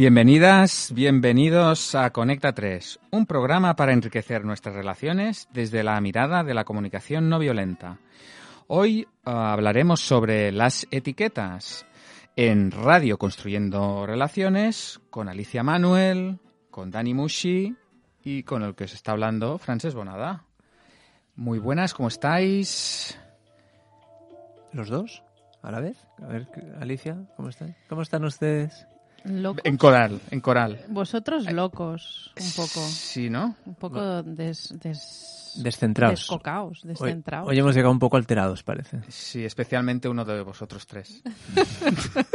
[0.00, 6.54] Bienvenidas, bienvenidos a Conecta 3, un programa para enriquecer nuestras relaciones desde la mirada de
[6.54, 7.98] la comunicación no violenta.
[8.66, 11.84] Hoy uh, hablaremos sobre las etiquetas
[12.34, 16.38] en Radio Construyendo Relaciones con Alicia Manuel,
[16.70, 17.76] con Dani Mushi
[18.24, 20.46] y con el que se está hablando, Frances Bonada.
[21.36, 23.20] Muy buenas, ¿cómo estáis?
[24.72, 25.22] ¿Los dos?
[25.60, 25.98] ¿A la vez?
[26.22, 26.48] A ver,
[26.80, 27.76] Alicia, ¿cómo están?
[27.90, 28.86] ¿Cómo están ustedes?
[29.24, 29.62] ¿Locos?
[29.64, 30.80] En coral, en coral.
[30.88, 32.80] Vosotros locos, un poco.
[32.88, 33.54] Sí, ¿no?
[33.66, 36.20] Un poco des, des- Descentrados.
[36.20, 37.48] descocaos, Hoy, descentrados.
[37.48, 39.00] hoy hemos llegado un poco alterados, parece.
[39.08, 41.22] Sí, especialmente uno de vosotros tres.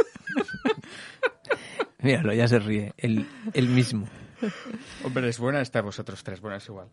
[2.00, 2.92] Míralo, ya se ríe.
[2.98, 4.06] El, el mismo.
[5.02, 6.88] Hombre, es buena estar vosotros tres, bueno, es igual.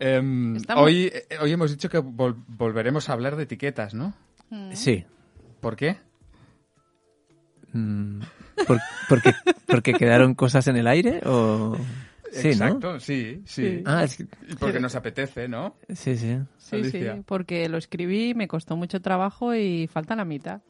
[0.00, 4.14] Em, hoy, eh, hoy hemos dicho que vol- volveremos a hablar de etiquetas, ¿no?
[4.72, 5.04] Sí.
[5.60, 5.98] ¿Por qué?
[7.72, 8.20] Mm,
[8.66, 9.34] ¿por- porque,
[9.66, 11.20] ¿Porque quedaron cosas en el aire?
[11.26, 11.76] O...
[12.32, 13.64] Sí, Exacto, sí, sí.
[13.78, 13.82] Sí.
[13.84, 13.90] ¿no?
[13.90, 14.26] Ah, es que-
[14.60, 15.76] porque nos apetece, ¿no?
[15.88, 16.38] sí, sí.
[16.58, 17.14] Sí, Alicia.
[17.14, 20.60] sí, porque lo escribí, me costó mucho trabajo y falta la mitad.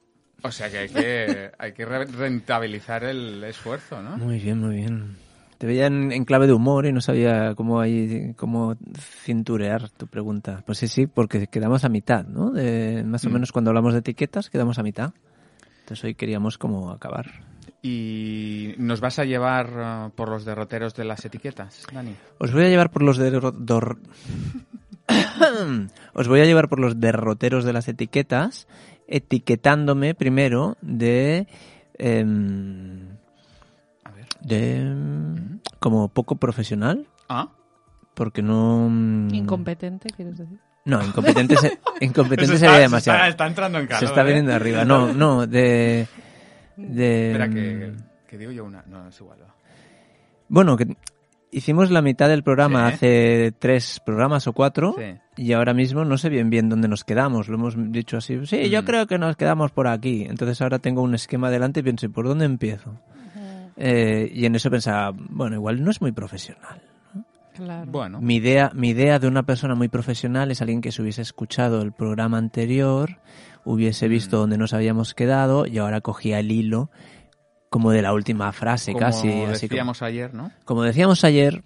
[0.42, 4.16] O sea que hay que, hay que re- rentabilizar el esfuerzo, ¿no?
[4.18, 5.16] Muy bien, muy bien.
[5.58, 8.76] Te veía en, en clave de humor y no sabía cómo, ahí, cómo
[9.24, 10.62] cinturear tu pregunta.
[10.64, 12.50] Pues sí, sí, porque quedamos a mitad, ¿no?
[12.52, 13.32] De, más o Mm.
[13.32, 15.12] menos cuando hablamos de etiquetas, quedamos a mitad.
[15.80, 17.26] Entonces hoy queríamos como acabar.
[17.80, 22.14] Y nos vas a llevar uh, por los derroteros de las etiquetas, Dani.
[22.38, 23.98] Os voy a llevar por los derro- dor-
[26.14, 28.66] Os voy a llevar por los derroteros de las etiquetas,
[29.06, 31.46] etiquetándome primero de
[31.98, 33.08] em,
[34.04, 34.26] A ver.
[34.40, 37.48] de como poco profesional, Ah,
[38.14, 40.58] porque no mm, Incompetente, quieres decir.
[40.84, 43.18] No, incompetente se, incompetente Eso se está- ve se demasiado.
[43.18, 44.00] Está, está entrando en calor.
[44.00, 44.24] se está ¿eh?
[44.24, 44.84] viniendo arriba.
[44.84, 46.06] No, no, de
[46.78, 47.92] de Espera, que,
[48.28, 48.82] que digo yo una.
[48.86, 49.38] No, es igual.
[50.48, 50.96] bueno, que
[51.50, 52.94] hicimos la mitad del programa Sí.
[52.94, 54.94] hace tres programas o cuatro.
[54.98, 55.42] Sí.
[55.42, 57.48] Y ahora mismo no sé bien bien dónde nos quedamos.
[57.48, 58.44] Lo hemos dicho así.
[58.46, 58.84] Sí, yo Mm.
[58.84, 60.24] creo que nos quedamos por aquí.
[60.28, 62.94] Entonces ahora tengo un esquema delante y pienso, ¿y ¿por dónde empiezo?
[63.76, 66.82] Eh, y en eso pensaba, bueno, igual no es muy profesional.
[67.54, 67.90] Claro.
[67.90, 71.22] Bueno, Mi idea, mi idea de una persona muy profesional es alguien que se hubiese
[71.22, 73.18] escuchado el programa anterior,
[73.64, 74.40] hubiese visto Mm.
[74.40, 76.90] dónde nos habíamos quedado y ahora cogía el hilo
[77.70, 79.28] como de la última frase, como casi.
[79.28, 80.50] Así como, decíamos ayer, ¿no?
[80.64, 81.62] como decíamos ayer,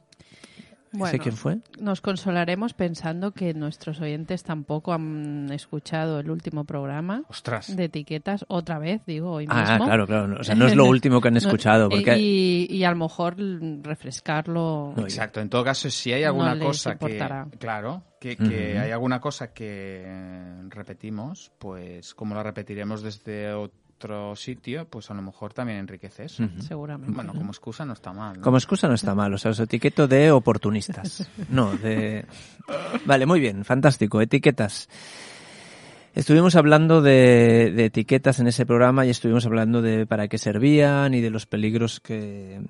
[0.93, 1.59] Bueno, ¿sé quién fue?
[1.81, 7.75] nos consolaremos pensando que nuestros oyentes tampoco han escuchado el último programa Ostras.
[7.77, 9.87] de etiquetas otra vez, digo, hoy Ah, mismo.
[9.87, 10.37] claro, claro.
[10.41, 11.89] O sea, no es lo último que han No, escuchado.
[11.89, 12.19] Porque...
[12.19, 13.37] y, y a lo mejor
[13.83, 14.93] refrescarlo.
[14.97, 15.41] No, Exacto.
[15.41, 17.05] En todo caso, si hay No alguna les cosa que.
[17.07, 17.47] importará.
[17.59, 18.81] Claro, que, que Ujú.
[18.83, 20.07] hay alguna cosa que
[20.69, 23.77] repetimos, pues como la repetiremos desde otro
[24.37, 26.45] sitio, pues a lo mejor también enriquece eso.
[26.59, 27.15] Seguramente.
[27.15, 28.37] Bueno, como excusa no está mal.
[28.37, 28.43] ¿no?
[28.43, 31.29] Como excusa no está mal, o sea, os etiqueto de oportunistas.
[31.49, 32.25] No, de...
[33.05, 34.89] Vale, muy bien, fantástico, etiquetas.
[36.15, 41.15] Estuvimos hablando de, de etiquetas en ese programa y estuvimos hablando de para qué servían
[41.15, 42.61] y de los peligros que,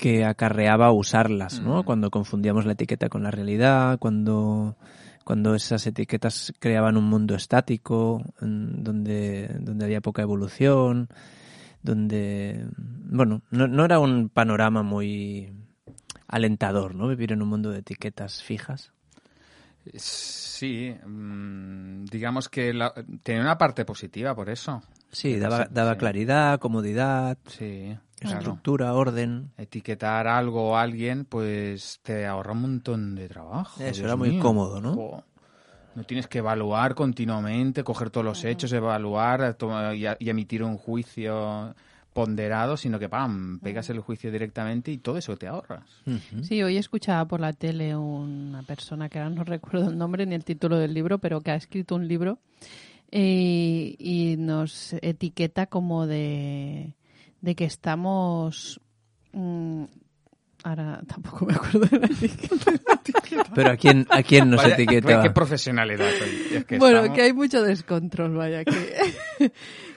[0.00, 1.82] que acarreaba usarlas, ¿no?
[1.82, 1.84] Mm.
[1.84, 4.76] Cuando confundíamos la etiqueta con la realidad, cuando,
[5.24, 11.08] cuando esas etiquetas creaban un mundo estático, en donde, donde había poca evolución,
[11.82, 15.52] donde, bueno, no, no era un panorama muy
[16.28, 17.08] alentador, ¿no?
[17.08, 18.92] Vivir en un mundo de etiquetas fijas.
[19.94, 22.92] Sí, mm, digamos que la-
[23.22, 24.82] tenía una parte positiva por eso.
[25.10, 25.98] Sí, daba, daba sí.
[25.98, 28.38] claridad, comodidad, Sí, claro.
[28.38, 29.50] estructura, orden.
[29.56, 33.80] Etiquetar algo o alguien, pues te ahorra un montón de trabajo.
[33.80, 34.42] Eso Dios era muy mío.
[34.42, 35.24] cómodo, ¿no?
[35.94, 41.74] No tienes que evaluar continuamente, coger todos los hechos, evaluar toma- y, emitir un juicio
[42.12, 45.84] ponderado, sino que pam, pegas el juicio directamente y todo eso te ahorras.
[46.42, 50.34] Sí, hoy escuchaba por la tele una persona que ahora no recuerdo el nombre ni
[50.34, 52.38] el título del libro, pero que ha escrito un libro
[53.10, 56.94] eh, y nos etiqueta como de,
[57.40, 58.80] de que estamos...
[59.32, 59.84] mm,
[60.64, 62.72] ahora tampoco me acuerdo de la etiqueta.
[63.54, 65.22] Pero ¿a quién, a quién nos Vaya, etiqueta?
[65.22, 66.56] Qué profesionalidad hoy.
[66.58, 68.72] Es que bueno, estamos- que hay mucho descontrol, vaya, que,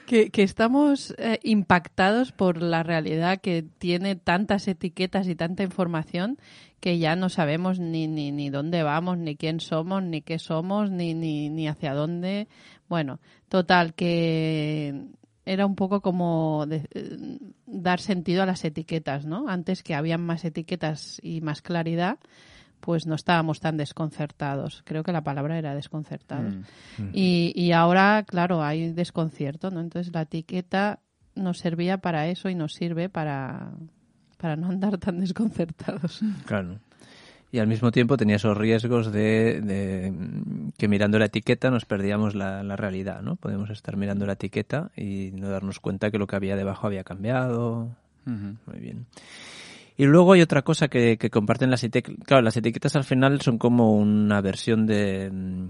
[0.08, 6.38] que, que estamos eh, impactados por la realidad que tiene tantas etiquetas y tanta información
[6.80, 10.92] que ya no sabemos ni, ni, ni dónde vamos, ni quién somos, ni qué somos,
[10.92, 12.48] ni, ni, ni hacia dónde.
[12.90, 13.20] Bueno,
[13.50, 15.06] total, que
[15.46, 19.48] era un poco como de- eh, dar sentido a las etiquetas, ¿no?
[19.48, 22.18] Antes que habían más etiquetas y más claridad,
[22.80, 24.84] pues no estábamos tan desconcertados.
[24.86, 26.56] Creo que la palabra era desconcertados.
[26.98, 27.10] Mm.
[27.14, 29.80] Y, y ahora, claro, hay desconcierto, ¿no?
[29.80, 31.00] Entonces la etiqueta
[31.36, 33.72] nos servía para eso y nos sirve para,
[34.38, 36.22] para no andar tan desconcertados.
[36.46, 36.80] Claro.
[37.52, 40.12] Y al mismo tiempo tenía esos riesgos de, de
[40.78, 43.36] que mirando la etiqueta nos perdíamos la, la realidad, ¿no?
[43.36, 47.04] Podemos estar mirando la etiqueta y no darnos cuenta que lo que había debajo había
[47.04, 47.90] cambiado.
[48.26, 49.06] Muy bien.
[49.98, 52.26] Y luego hay otra cosa que, que comparten las etiquetas.
[52.26, 55.30] Claro, las etiquetas al final son como una versión de...
[55.32, 55.66] mm,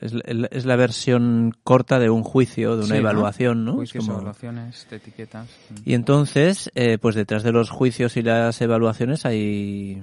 [0.00, 3.74] Es, la- es la versión corta de un juicio, de una evaluación, ¿no?
[3.76, 5.48] Juicios, como- evaluaciones, de etiquetas.
[5.86, 10.02] Y entonces, eh, pues detrás de los juicios y las evaluaciones hay,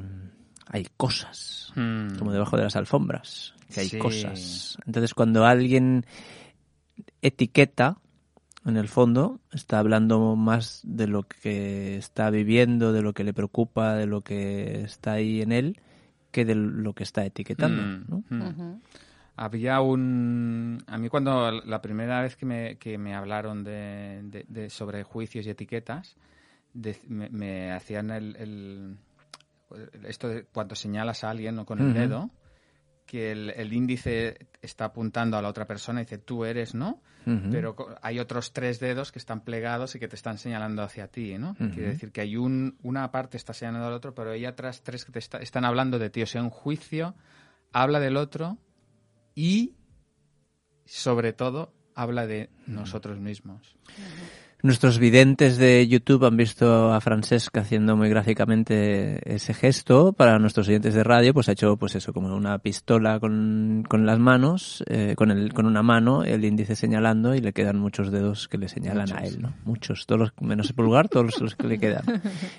[0.67, 2.17] hay cosas, Mm.
[2.17, 3.97] como debajo de las alfombras, que hay Sí.
[3.99, 4.77] cosas.
[4.85, 6.05] Entonces, cuando alguien
[7.21, 7.97] etiqueta,
[8.65, 13.33] en el fondo, está hablando más de lo que está viviendo, de lo que le
[13.33, 15.79] preocupa, de lo que está ahí en él,
[16.31, 17.81] que de lo que está etiquetando.
[17.81, 18.23] Mm, ¿no?
[18.29, 18.81] mm.
[19.35, 20.77] Había un...
[20.87, 25.03] A mí cuando la primera vez que me, que me hablaron de, de- de- sobre
[25.03, 26.15] juicios y etiquetas,
[26.73, 28.97] de- me, me hacían el, el-
[30.07, 31.65] Esto de cuando señalas a alguien ¿no?
[31.65, 32.29] con el dedo,
[33.05, 37.01] que el, el índice está apuntando a la otra persona y dice tú eres, ¿no?
[37.51, 41.37] Pero hay otros tres dedos que están plegados y que te están señalando hacia ti,
[41.37, 41.55] ¿no?
[41.71, 45.05] Quiere decir que hay un, una parte está señalando al otro, pero hay otras tres
[45.05, 46.21] que te está- están hablando de ti.
[46.21, 47.15] O sea, un juicio
[47.71, 48.57] habla del otro
[49.35, 49.75] y,
[50.85, 53.77] sobre todo, habla de nosotros mismos.
[54.65, 60.13] Nuestros videntes de YouTube han visto a Francesca haciendo muy gráficamente ese gesto.
[60.13, 64.05] Para nuestros oyentes de radio, pues ha hecho, pues eso, como una pistola con, con
[64.05, 68.09] las manos, eh, con, el, con una mano, el índice señalando y le quedan muchos
[68.09, 69.53] dedos que le señalan a él, ¿no?
[69.65, 72.05] Muchos, todos los, menos el pulgar, todos los que le quedan.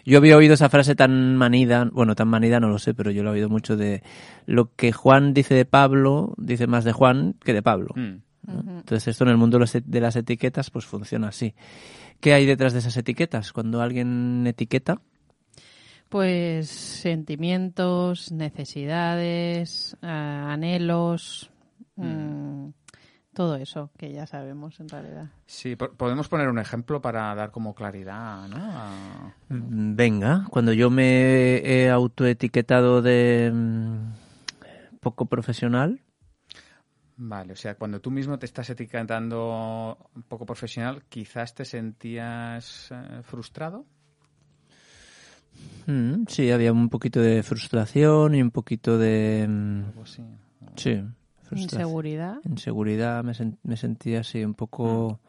[0.05, 3.23] Yo había oído esa frase tan manida, bueno, tan manida no lo sé, pero yo
[3.23, 4.03] lo he oído mucho de
[4.45, 7.95] lo que Juan dice de Pablo, dice más de Juan que de Pablo.
[7.97, 8.17] Mm.
[8.47, 8.61] ¿No?
[8.79, 11.55] Entonces esto en el mundo de las et- de las etiquetas pues funciona así.
[12.21, 13.53] ¿Qué hay detrás de esas etiquetas?
[13.53, 15.01] Cuando alguien etiqueta,
[16.09, 21.51] Pues sentimientos, necesidades, ah, anhelos,
[21.97, 22.69] mm,
[23.33, 25.31] todo eso que ya sabemos en realidad.
[25.47, 28.57] Sí, po- podemos poner un ejemplo para dar como claridad, ¿no?
[28.61, 36.01] A- mm, venga, cuando yo me he autoetiquetado de mm, poco profesional,
[37.17, 42.89] Vale, o sea, cuando tú mismo te estás etiquetando un poco profesional, quizás te sentías
[42.91, 43.87] eh, frustrado.
[45.87, 49.47] mm, sí, había un poquito de frustración y un poquito de...
[49.49, 50.23] mm, Algo así.
[50.77, 51.03] sí,
[51.43, 51.83] frustración.
[51.83, 52.37] Inseguridad.
[52.45, 55.21] Inseguridad, me, sen- me sentía así un poco...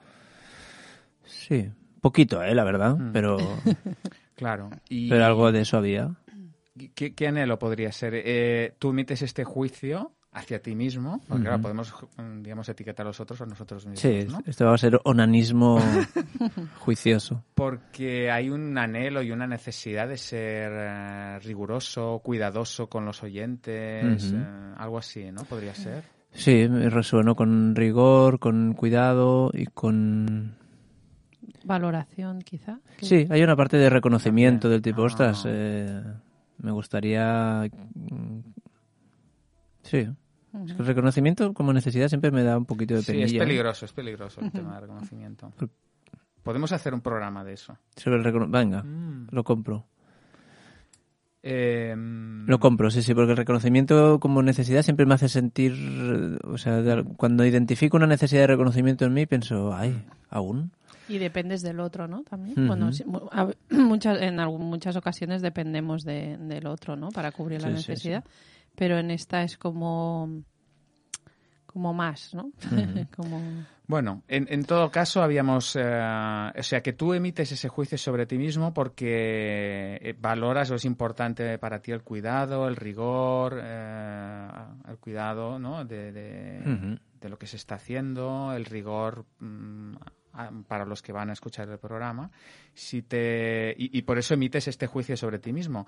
[1.24, 1.70] Sí,
[2.02, 2.54] poquito, ¿eh?
[2.56, 3.12] La verdad, Mm.
[3.12, 3.38] pero,
[4.36, 4.70] Claro.
[4.90, 6.16] Y, pero algo de eso había.
[6.94, 8.14] ¿qué, qué anhelo podría ser?
[8.16, 11.64] Eh, tú emites este juicio hacia ti mismo, porque ahora Ujú.
[11.64, 14.40] podemos, mm, digamos, etiquetar a los otros a nosotros mismos, Sí, ¿no?
[14.46, 15.80] esto va a ser onanismo
[16.80, 17.42] juicioso.
[17.56, 24.26] Porque hay un anhelo y una necesidad de ser eh, riguroso, cuidadoso con los oyentes,
[24.34, 24.36] Ujú.
[24.38, 25.42] eh, algo así, ¿no?
[25.44, 26.04] Podría ser.
[26.34, 30.54] Sí, resueno con rigor, con cuidado y con...
[31.64, 32.80] Valoración, quizá.
[33.02, 34.74] Sí, hay una parte de reconocimiento También.
[34.74, 35.06] del tipo, Ah.
[35.06, 36.04] ostras, eh,
[36.58, 37.70] me gustaría...
[37.96, 38.40] mm,
[39.84, 40.10] Sí.
[40.66, 43.26] Es que el reconocimiento como necesidad siempre me da un poquito de Sí, penilla.
[43.26, 43.40] es ¿eh?
[43.40, 45.52] peligroso, es peligroso el tema de reconocimiento.
[46.44, 47.78] Podemos hacer un programa de eso.
[47.96, 49.28] Sobre el Venga, Mm.
[49.32, 49.86] lo compro.
[51.48, 51.96] Eh,
[52.48, 56.58] Lo compro, sí, sí, porque el reconocimiento como necesidad siempre me hace sentir, eh, o
[56.58, 60.72] sea, de- cuando identifico una necesidad de reconocimiento en mí, pienso, ay, ¿aún?
[61.08, 62.24] Y dependes del otro, ¿no?
[62.24, 62.68] También.
[62.68, 67.10] Bueno, sí, mu- a- muchas, en algún- muchas ocasiones dependemos de- del otro, ¿no?
[67.10, 68.24] Para cubrir la Sí, sí, necesidad.
[68.76, 70.44] Pero en esta es como
[71.66, 72.52] como más, ¿no?
[73.16, 75.82] como Bueno, en, en todo caso habíamos, eh,
[76.58, 80.86] o sea, que tú emites ese juicio sobre ti mismo porque eh, valoras o es
[80.86, 84.48] importante para ti el cuidado, el rigor, eh,
[84.88, 85.84] el cuidado, ¿no?
[85.86, 89.96] De, de- lo que se está haciendo, el rigor mm,
[90.34, 92.30] a- para los que van a escuchar el programa.
[92.76, 95.88] Si te y, y por eso emites este juicio sobre ti mismo.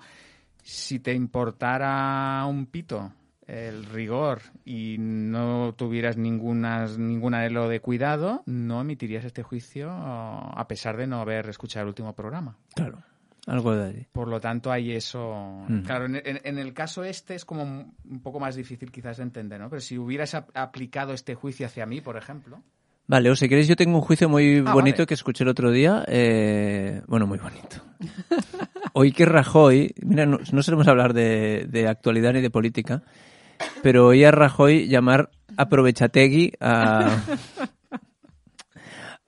[0.70, 3.10] Si te importara un pito
[3.46, 10.66] el rigor y no tuvieras ninguna, ningún anhelo de cuidado, no emitirías este juicio a
[10.68, 12.58] pesar de no haber escuchado el último programa.
[12.74, 13.02] Claro,
[13.46, 14.06] algo de ahí.
[14.12, 15.64] Por lo tanto, hay eso.
[15.68, 15.80] Mm.
[15.84, 19.22] Claro, en, en- en el caso este es como un poco más difícil quizás de
[19.22, 19.70] entender, ¿no?
[19.70, 22.62] Pero si hubieras ap- aplicado este juicio hacia mí, por ejemplo.
[23.10, 25.06] Vale, o si queréis, yo tengo un juicio muy Ah, bonito vale.
[25.06, 26.04] que escuché el otro día.
[26.08, 27.76] eh, bueno, muy bonito.
[28.92, 33.02] Hoy que Rajoy, mira, no, no solemos hablar de, de actualidad ni de política,
[33.82, 37.16] pero oí a Rajoy llamar aprovechategui a,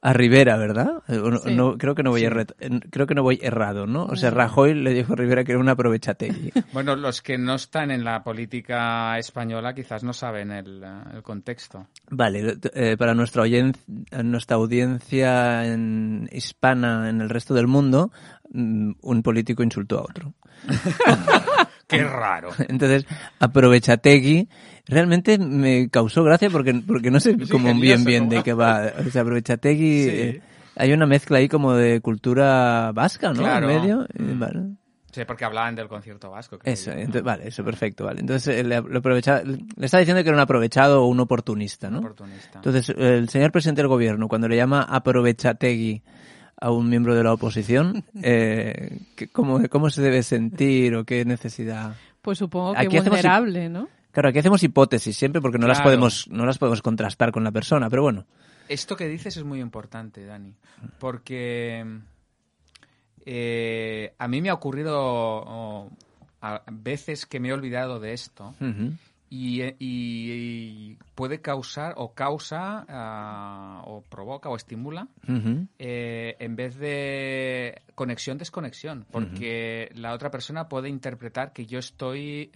[0.02, 1.02] a Rivera, ¿verdad?
[1.08, 1.54] No- Sí.
[1.54, 2.46] no- creo que no voy erra-
[2.90, 4.04] creo que no voy errado, ¿no?
[4.06, 6.52] O sea, Rajoy le dijo a Rivera que era una aprovechategui.
[6.72, 11.22] Bueno, los que no están en la política española quizás no saben el, eh, el
[11.22, 11.86] contexto.
[12.10, 13.76] Vale, eh, para nuestra, audien-
[14.24, 18.10] nuestra audiencia en- hispana en el resto del mundo,
[18.52, 20.32] mm, un político insultó a otro.
[21.86, 22.50] ¡Qué raro!
[22.68, 23.04] Entonces,
[23.38, 24.48] aprovechategui
[24.90, 28.30] realmente me causó gracia porque, porque no sé cómo bien ingenioso, bien ¿no?
[28.30, 28.92] de qué va.
[29.06, 30.10] O sea, aprovechategui, Sí.
[30.10, 30.40] eh,
[30.76, 33.40] hay una mezcla ahí como de cultura vasca, ¿no?
[33.42, 33.70] Claro.
[33.70, 34.02] En medio.
[34.14, 34.38] Eh, Mm.
[34.40, 34.60] vale.
[35.12, 36.56] Sí, porque hablaban del concierto vasco.
[36.58, 37.00] creo Eso, yo, ¿no?
[37.00, 38.20] entonces, vale, eso, perfecto, vale.
[38.20, 41.90] Entonces, eh, le, lo aprovechaba- le estaba diciendo que era un aprovechado o un oportunista,
[41.90, 41.98] ¿no?
[41.98, 42.58] Oportunista.
[42.58, 46.02] Entonces, el señor presidente del gobierno, cuando le llama aprovechategui
[46.60, 51.24] a un miembro de la oposición, eh, ¿qué- ¿cómo, ¿cómo se debe sentir o qué
[51.24, 51.94] necesidad?
[52.22, 53.88] Pues supongo que Aquí hacemos vulnerable, ¿no?
[54.12, 57.52] Claro, aquí hacemos hipótesis siempre porque no las podemos no las podemos contrastar con la
[57.52, 58.26] persona, pero bueno.
[58.68, 60.54] Esto que dices es muy importante, Dani,
[60.98, 61.84] porque
[63.26, 65.90] eh, a mí me ha ocurrido oh,
[66.40, 68.92] a veces que me he olvidado de esto Ujú.
[69.28, 75.06] y, y- y puede causar o causa ah, o provoca o estimula
[75.78, 82.50] eh, en vez de conexión, desconexión, porque la otra persona puede interpretar que yo estoy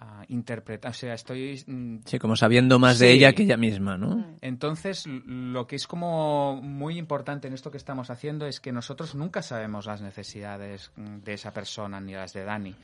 [0.00, 1.62] em, interpretando, o sea, estoy...
[1.66, 4.24] mm, Sí, como sabiendo más de ella que ella misma, ¿no?
[4.40, 8.72] entonces, l- lo que es como muy importante en esto que estamos haciendo es que
[8.72, 12.74] nosotros nunca sabemos las necesidades mm, de esa persona ni las de Dani.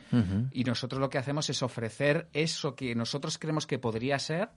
[0.52, 4.48] Y nosotros lo que hacemos es ofrecer eso que nosotros creemos que podría ser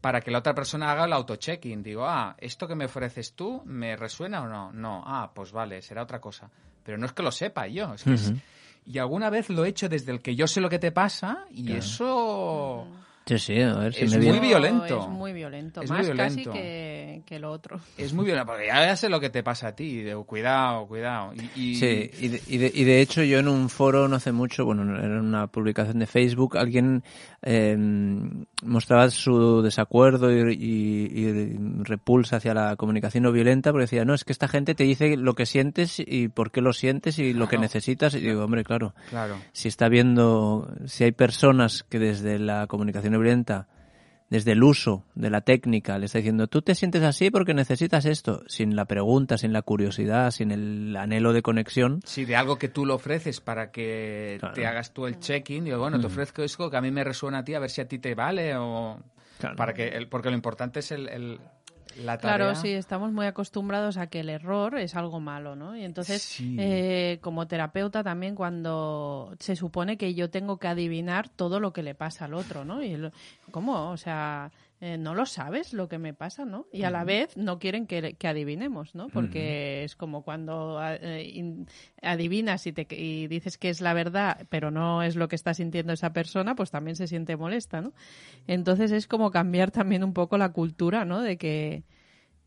[0.00, 1.82] para que la otra persona haga el auto-checking.
[1.82, 4.72] Digo, ah, ¿esto que me ofreces tú me resuena o no?
[4.72, 6.50] No, ah, pues vale, será otra cosa.
[6.84, 7.94] Pero no es que lo sepa yo.
[7.94, 8.32] Es que es-.
[8.84, 11.46] Y alguna vez lo he hecho desde el que yo sé lo que te pasa
[11.50, 12.86] y eso...
[13.24, 14.48] Sí, sí, a ver si Es me muy viene.
[14.48, 15.00] Violento.
[15.02, 15.80] Es muy violento.
[15.82, 16.50] Es muy más violento.
[16.50, 17.78] casi que, que lo otro.
[17.96, 20.02] Es muy violento, porque ya sé lo que te pasa a ti.
[20.02, 21.32] Digo, cuidado, cuidado.
[21.34, 24.16] Y, y- Sí, y de, y, de, y de hecho yo en un foro no
[24.16, 27.04] hace mucho, bueno, era una publicación de Facebook, alguien
[27.42, 27.76] eh,
[28.62, 34.14] mostraba su desacuerdo y, y- y repulsa hacia la comunicación no violenta porque decía, no,
[34.14, 37.32] es que esta gente te dice lo que sientes y por qué lo sientes y
[37.34, 38.14] lo que necesitas.
[38.14, 39.36] Y digo, hombre, claro, Claro.
[39.52, 43.68] si está viendo, si hay personas que desde la comunicación no violenta,
[44.30, 48.06] desde el uso de la técnica, le está diciendo, tú te sientes así porque necesitas
[48.06, 52.56] esto, sin la pregunta, sin la curiosidad, sin el anhelo de conexión, Sí, de algo
[52.58, 54.54] que tú le ofreces para que Claro.
[54.54, 55.64] te hagas tú el check-in.
[55.64, 57.82] Digo, bueno, te ofrezco esto que a mí me resuena a ti, a ver si
[57.82, 58.98] a ti te vale o...
[59.38, 59.56] Claro.
[59.56, 61.38] Para que el- porque lo importante es el, el-
[61.98, 62.36] la tarea.
[62.36, 65.76] Claro, sí, estamos muy acostumbrados a que el error es algo malo, ¿no?
[65.76, 66.56] Y entonces, Sí.
[66.58, 71.82] eh, como terapeuta también, cuando se supone que yo tengo que adivinar todo lo que
[71.82, 72.82] le pasa al otro, ¿no?
[72.82, 73.12] Y el-
[73.50, 73.90] ¿Cómo?
[73.90, 74.50] O sea,
[74.84, 76.66] eh, no lo sabes lo que me pasa, ¿no?
[76.72, 79.08] Y a la vez no quieren que, que adivinemos, ¿no?
[79.10, 81.68] Porque es como cuando eh, in-
[82.02, 85.54] adivinas y, te, y dices que es la verdad, pero no es lo que está
[85.54, 87.92] sintiendo esa persona, pues también se siente molesta, ¿no?
[88.48, 91.20] Entonces es como cambiar también un poco la cultura, ¿no?
[91.22, 91.84] De que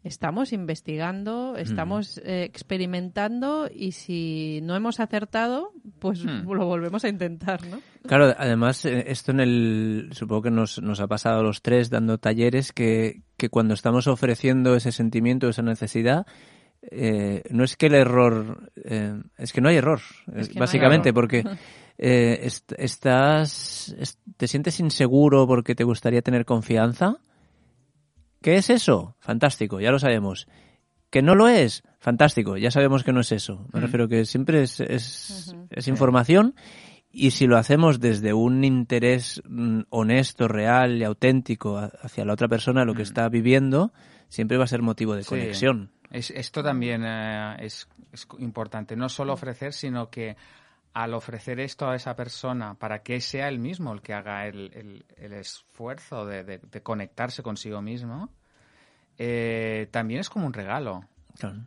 [0.06, 6.50] estamos investigando, estamos eh, experimentando y si no hemos acertado, pues Hmm.
[6.50, 7.80] lo volvemos a intentar, ¿no?
[8.08, 10.10] Claro, además, eh, esto en el.
[10.14, 14.08] Supongo que nos, nos ha pasado a los tres dando talleres que, que cuando estamos
[14.08, 16.26] ofreciendo ese sentimiento, esa necesidad,
[16.92, 18.72] eh, no es que el error.
[18.84, 20.02] eh, es que no hay error,
[20.36, 21.22] Es que no hay básicamente, error.
[21.24, 21.44] porque.
[21.98, 23.96] eh, est- estás.
[23.98, 27.18] es- ¿Te sientes inseguro porque te gustaría tener confianza?
[28.46, 29.16] ¿Qué es eso?
[29.22, 30.48] Fantástico, ya lo sabemos.
[31.10, 31.82] ¿Que no lo es?
[31.98, 33.66] Fantástico, ya sabemos que no es eso.
[33.74, 33.82] Me Mm.
[33.84, 35.56] refiero que siempre es, es,
[35.88, 36.54] información
[37.10, 42.48] y si lo hacemos desde un interés mm, honesto, real y auténtico hacia la otra
[42.48, 43.10] persona, lo que Mm.
[43.10, 43.92] está viviendo,
[44.30, 45.30] siempre va a ser motivo de Sí.
[45.30, 45.90] conexión.
[46.12, 50.36] Es- esto también eh, es, es importante, no solo ofrecer, sino que
[50.96, 54.72] al ofrecer esto a esa persona, para que sea él mismo el que haga el,
[54.74, 58.30] el- el esfuerzo de, de- de conectarse consigo mismo,
[59.18, 61.04] eh, también es como un regalo.
[61.38, 61.58] Claro.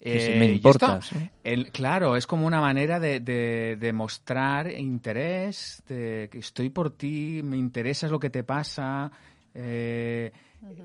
[0.00, 1.30] Eh, si me importas, esto, ¿eh?
[1.44, 6.90] el- claro, es como una manera de, de- de mostrar interés, de que estoy por
[6.96, 9.12] ti, me interesa lo que te pasa,
[9.54, 10.32] eh,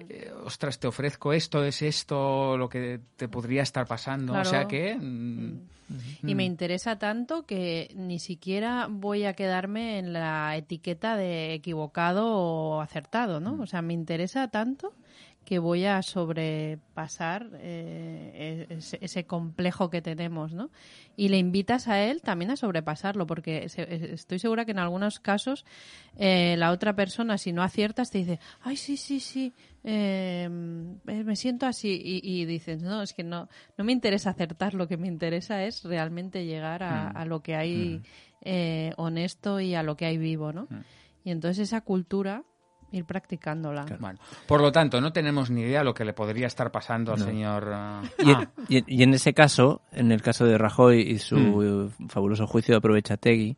[0.09, 4.33] eh, ostras, te ofrezco esto, es esto lo que te podría estar pasando.
[4.33, 4.47] Claro.
[4.47, 4.95] O sea que...
[4.95, 5.59] mm,
[6.27, 12.25] Y me interesa tanto que ni siquiera voy a quedarme en la etiqueta de equivocado
[12.35, 13.61] o acertado, ¿no?
[13.61, 14.93] O sea, me interesa tanto
[15.47, 20.71] que voy a sobrepasar eh, ese, ese, complejo que tenemos, ¿no?
[21.15, 25.63] Y le invitas a él también a sobrepasarlo, porque estoy segura que en algunos casos
[26.17, 29.53] eh, la otra persona, si no aciertas, te dice, ay, sí, sí, sí,
[29.85, 31.97] eh, me siento así.
[32.03, 35.81] Y, dices, no, es que no, no me interesa acertar, lo que me interesa es
[35.85, 37.27] realmente llegar a, mm.
[37.29, 38.01] lo que hay
[38.43, 39.01] mm.
[39.01, 40.63] honesto y a lo que hay vivo, ¿no?
[40.63, 40.81] Mm.
[41.23, 42.43] Y entonces esa cultura
[42.91, 43.85] ir practicándola.
[44.47, 47.19] por lo tanto, no tenemos ni idea de lo que le podría estar pasando al
[47.19, 47.67] señor.
[47.67, 48.01] Uh, ah.
[48.69, 52.09] y, en, ese caso, en el caso de Rajoy y su hmm.
[52.09, 53.57] fabuloso juicio de Aprovechategui,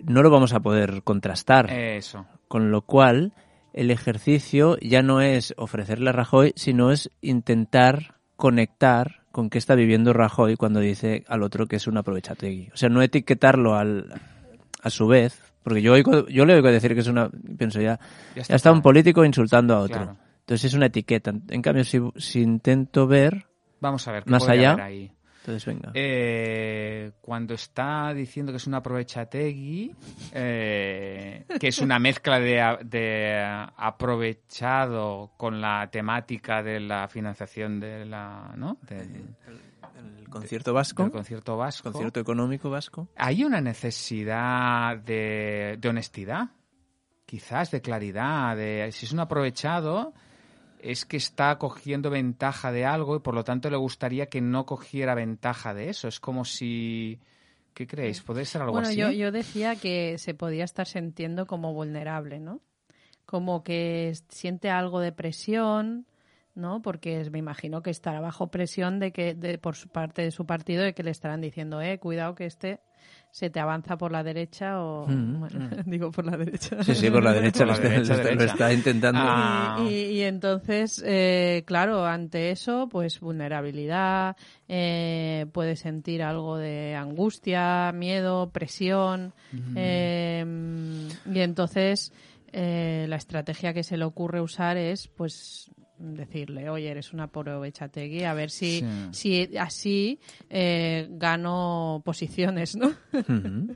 [0.00, 1.70] no lo vamos a poder contrastar.
[1.70, 2.26] Eso.
[2.48, 3.32] Con lo cual,
[3.72, 9.74] el ejercicio ya no es ofrecerle a Rajoy, sino es intentar conectar con qué está
[9.74, 12.70] viviendo Rajoy cuando dice al otro que es un Aprovechategui.
[12.72, 14.20] O sea, no etiquetarlo al,
[14.82, 15.96] a su vez, porque yo,
[16.28, 17.30] yo le oigo decir que es una.
[17.58, 17.98] Pienso ya.
[18.36, 20.16] Ya está, un político insultando a otro.
[20.40, 21.32] Entonces es una etiqueta.
[21.48, 23.46] En cambio, si, si intento ver.
[23.80, 24.26] Vamos a ver.
[24.26, 24.76] más allá.
[24.78, 25.10] ahí?
[25.40, 25.90] Entonces, venga.
[25.94, 29.94] Eh, cuando está diciendo que es una aprovechategui,
[30.32, 33.42] eh, que es una mezcla de, de,
[33.76, 38.78] aprovechado con la temática de la financiación de la, ¿no?
[40.18, 41.04] El concierto vasco.
[41.04, 41.90] El concierto vasco.
[41.90, 43.08] Concierto económico vasco.
[43.16, 46.50] Hay una necesidad de, honestidad,
[47.26, 50.14] quizás de claridad, de si es un aprovechado
[50.84, 54.66] es que está cogiendo ventaja de algo y por lo tanto le gustaría que no
[54.66, 56.08] cogiera ventaja de eso.
[56.08, 57.18] Es como si...
[57.72, 58.20] ¿Qué creéis?
[58.20, 58.94] ¿Puede ser algo así?
[58.94, 62.60] Bueno, yo, yo decía que se podía estar sintiendo como vulnerable, ¿no?
[63.24, 66.06] Como que siente algo de presión,
[66.54, 66.82] ¿no?
[66.82, 70.46] Porque me imagino que estará bajo presión de que de, por su parte de su
[70.46, 72.80] partido de que le estarán diciendo, eh, cuidado que este
[73.30, 75.70] se te avanza por la derecha o mm, bueno, mm.
[75.90, 76.82] digo por la derecha.
[76.84, 79.20] Sí, sí, por la derecha, lo, está, intentando.
[79.22, 79.84] Ah.
[79.90, 84.36] Y, entonces, eh, claro, ante eso, pues vulnerabilidad,
[84.68, 89.34] eh, puede sentir algo de angustia, miedo, presión,
[89.74, 90.44] eh,
[91.26, 92.12] y entonces
[92.56, 95.72] eh, la estrategia que se le ocurre usar es, pues
[96.04, 100.20] decirle, oye, eres una Bechategui, a ver si, si así
[100.50, 102.92] eh, gano posiciones, ¿no?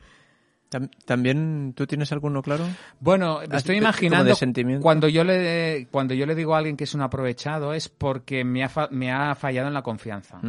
[1.07, 2.67] ¿También tú tienes alguno claro?
[3.01, 4.35] Bueno, estoy imaginando
[4.83, 8.45] cuando yo le cuando yo le digo a alguien que es un aprovechado es porque
[8.45, 10.41] me ha, me ha fallado en la confianza.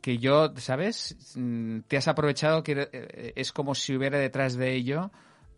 [0.00, 1.34] Que yo, ¿sabes?
[1.34, 5.10] Mm, te has aprovechado que eh, es como si hubiera detrás de ello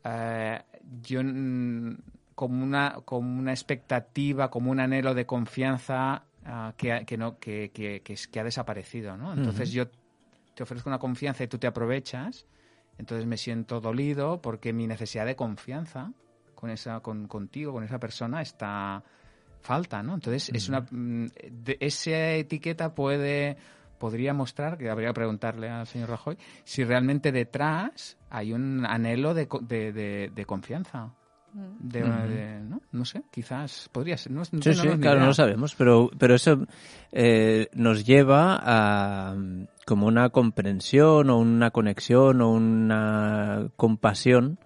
[0.05, 0.61] eh,
[1.03, 1.21] yo
[2.35, 7.71] como una, como una expectativa, como un anhelo de confianza ah, que, que, no, que,
[7.73, 9.33] que, que, ha desaparecido, ¿no?
[9.33, 9.89] Entonces yo
[10.55, 12.47] te ofrezco una confianza y tú te aprovechas,
[12.99, 16.13] entonces me siento dolido porque mi necesidad de confianza
[16.55, 19.03] con esa, con, contigo, con esa persona, está
[19.61, 20.15] falta, ¿no?
[20.15, 21.27] Entonces es una mm,
[21.81, 23.57] esa etiqueta puede
[23.99, 29.33] podría mostrar, que habría que preguntarle al señor Rajoy, si realmente detrás hay un anhelo
[29.33, 31.15] de, de, de confianza.
[31.53, 32.61] De,
[32.93, 33.05] ¿no?
[33.05, 34.33] sé, quizás podría ser.
[34.33, 36.67] No, sí, sí, claro, no lo sabemos, pero, pero eso
[37.11, 39.37] eh, nos lleva a
[39.85, 44.59] como una comprensión o una conexión o una compasión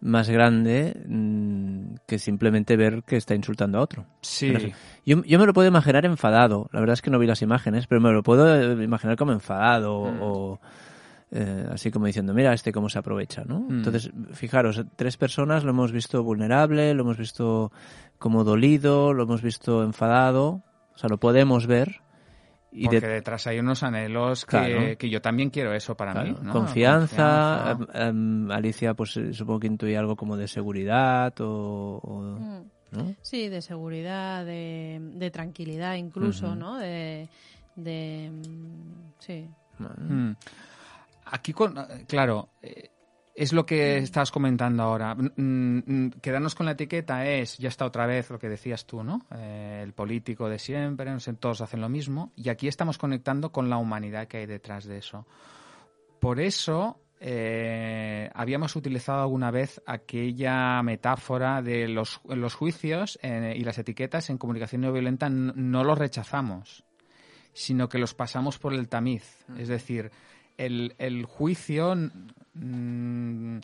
[0.00, 4.06] más grande mm, que simplemente ver que está insultando a otro.
[4.22, 4.72] Sí.
[5.04, 6.68] yo, yo, me lo puedo imaginar enfadado.
[6.72, 9.94] La verdad es que no vi las imágenes, pero me lo puedo imaginar como enfadado
[9.94, 10.91] o mm.
[11.34, 13.60] Eh, así como diciendo, mira este cómo se aprovecha, ¿no?
[13.60, 13.78] Mm.
[13.78, 17.72] Entonces, fijaros, tres personas lo hemos visto vulnerable, lo hemos visto
[18.18, 20.62] como dolido, lo hemos visto enfadado,
[20.94, 22.02] o sea, lo podemos ver.
[22.70, 26.34] Y Porque detrás hay unos anhelos que, que, yo también quiero eso para mí.
[26.50, 32.38] Confianza, em, em, Alicia, pues eh, supongo que intuye algo como de seguridad o...
[32.92, 33.12] Mm.
[33.22, 36.76] Sí, de seguridad, de, de tranquilidad incluso, ¿no?
[36.76, 37.26] De,
[37.74, 39.48] de, mm, sí.
[41.32, 41.74] Aquí, con,
[42.06, 42.90] claro, eh,
[43.34, 45.14] es lo que estás comentando ahora.
[45.14, 49.02] Mm, mm, quedarnos con la etiqueta es, ya está otra vez lo que decías tú,
[49.02, 49.24] ¿no?
[49.34, 52.32] Eh, el político de siempre, todos hacen lo mismo.
[52.36, 55.26] Y aquí estamos conectando con la humanidad que hay detrás de eso.
[56.20, 63.78] Por eso eh, habíamos utilizado alguna vez aquella metáfora de los, los juicios y las
[63.78, 66.84] etiquetas en comunicación no violenta no los rechazamos,
[67.54, 69.46] sino que los pasamos por el tamiz.
[69.56, 70.10] Es decir,
[70.56, 71.94] el, el juicio
[72.54, 73.58] mm,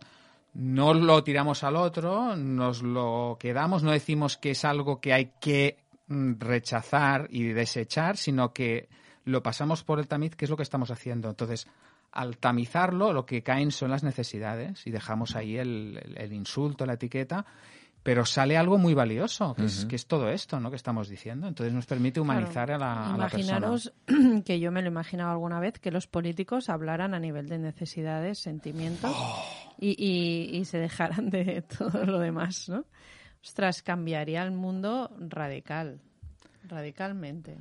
[0.55, 5.33] no lo tiramos al otro, nos lo quedamos, no decimos que es algo que hay
[5.41, 8.89] que mm, rechazar y desechar, sino que
[9.25, 11.29] lo pasamos por el tamiz, que es lo que estamos haciendo.
[11.29, 11.69] Entonces,
[12.13, 16.95] al tamizarlo, lo que caen son las necesidades y dejamos ahí el, el, insulto, la
[16.95, 17.45] etiqueta.
[18.03, 20.71] Pero sale algo muy valioso, que, es, que es todo esto ¿no?
[20.71, 21.47] que estamos diciendo.
[21.47, 23.59] Entonces nos permite humanizar a, la, a, la, persona.
[23.59, 23.93] Imaginaros
[24.45, 27.59] que yo me lo he imaginado alguna vez, que los políticos hablaran a nivel de
[27.59, 29.45] necesidades, sentimientos Oh.
[29.79, 32.85] y, y, y se dejaran de todo lo demás, ¿no?
[33.43, 36.01] Ostras, cambiaría el mundo radical,
[36.65, 37.57] radicalmente.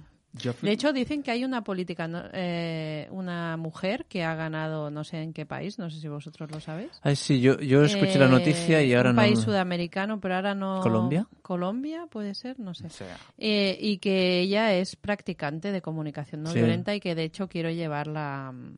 [0.62, 2.22] De hecho, dicen que hay una política, ¿no?
[2.34, 6.52] eh, una mujer que ha ganado, no sé en qué país, no sé si vosotros
[6.52, 6.92] lo sabéis.
[7.02, 9.22] Ay, sí, yo, yo escuché la Eh, noticia y ahora un no.
[9.22, 10.80] país sudamericano, pero ahora no.
[10.82, 11.28] ¿Colombia?
[11.42, 12.88] Colombia puede ser, no sé.
[12.88, 16.60] o sea, Eh, y que ella es practicante de comunicación no Sí.
[16.60, 18.78] violenta y que de hecho quiero llevarla mm,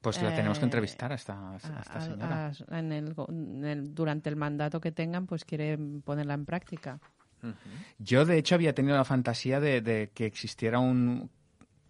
[0.00, 2.46] pues la tenemos que Eh, entrevistar a esta, a a- esta a- señora.
[2.70, 7.00] a- en el en el- durante el mandato que tengan, pues quiere ponerla en práctica.
[7.98, 11.30] Yo, de hecho, había tenido la fantasía de, de que existiera un,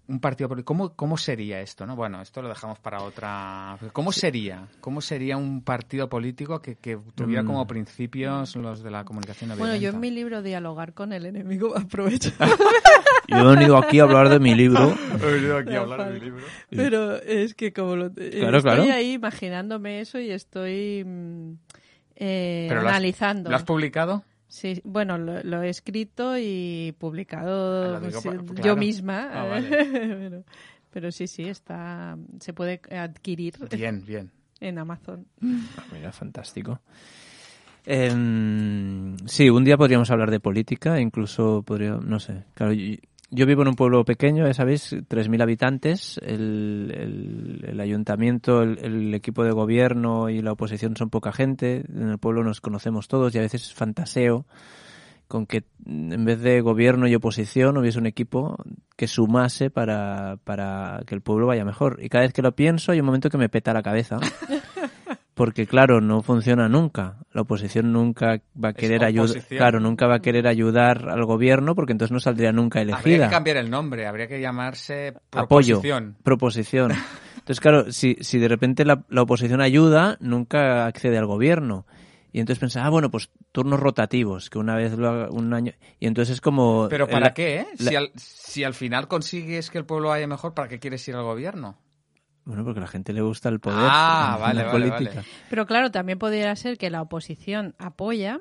[0.09, 0.67] un partido político.
[0.69, 1.85] ¿Cómo, ¿Cómo sería esto?
[1.87, 3.77] no Bueno, esto lo dejamos para otra.
[3.93, 4.69] ¿Cómo sería?
[4.81, 7.47] ¿Cómo sería un partido político que, que tuviera Mm.
[7.47, 11.27] como principios los de la comunicación no Bueno, yo en mi libro Dialogar con el
[11.27, 12.31] enemigo aprovecho.
[13.29, 14.95] Yo he venido aquí a hablar de mi libro.
[15.21, 16.45] He venido aquí a hablar de mi libro.
[16.71, 18.83] Pero es que como lo, Claro, estoy claro.
[18.93, 21.51] ahí imaginándome eso y estoy mm,
[22.15, 23.51] eh, Pero lo has- analizando.
[23.51, 24.23] ¿Lo has publicado?
[24.49, 28.29] Sí, bueno, lo, lo he escrito y publicado Ah, digo sí,
[28.63, 29.29] yo misma.
[29.33, 29.69] Ah, vale.
[29.69, 30.45] pero,
[30.91, 34.31] pero sí, sí, está se puede adquirir Bien, bien.
[34.61, 35.27] en Amazon.
[35.43, 36.81] Ah, Mira, fantástico.
[37.85, 42.73] Em, sí, un día podríamos hablar de política, incluso podría, no sé, claro,
[43.31, 48.79] yo, vivo en un pueblo pequeño, ya sabéis, 3.000 habitantes, el, el- el ayuntamiento, el,
[48.85, 53.09] el equipo de gobierno y la oposición son poca gente, en el pueblo nos conocemos
[53.09, 54.47] todos y a veces fantaseo
[55.29, 58.57] con que mm, en vez de gobierno y oposición hubiese un equipo
[58.97, 61.99] que sumase para, para que el pueblo vaya mejor.
[62.01, 64.19] Y cada vez que lo pienso hay un momento que me peta la cabeza.
[65.37, 67.19] Porque claro, no funciona nunca.
[67.33, 71.75] La oposición nunca va a querer ayudar, claro, nunca va a querer ayudar al gobierno
[71.75, 73.27] porque entonces no saldría nunca Habría elegida.
[73.29, 76.17] que cambiar el nombre, habría que llamarse Apoyo, proposición.
[76.23, 76.93] proposición.
[77.35, 81.87] Entonces, claro, si, si de repente la, la oposición ayuda, nunca accede al gobierno.
[82.33, 85.73] Y entonces pensaba, ah, bueno, pues turnos rotativos, que una vez lo haga un año.
[86.01, 86.87] Y entonces es como.
[86.89, 87.61] Pero ¿para qué?
[87.61, 87.67] eh?
[87.79, 91.07] la- Si, al, si al final consigues que el pueblo vaya mejor, ¿para qué quieres
[91.09, 91.77] ir al gobierno?
[92.47, 93.79] Bueno, porque a la gente le gusta el poder.
[93.83, 95.17] Ah, en vale, la vale, política.
[95.17, 95.29] vale.
[95.51, 98.39] Pero claro, también podría ser que la oposición apoya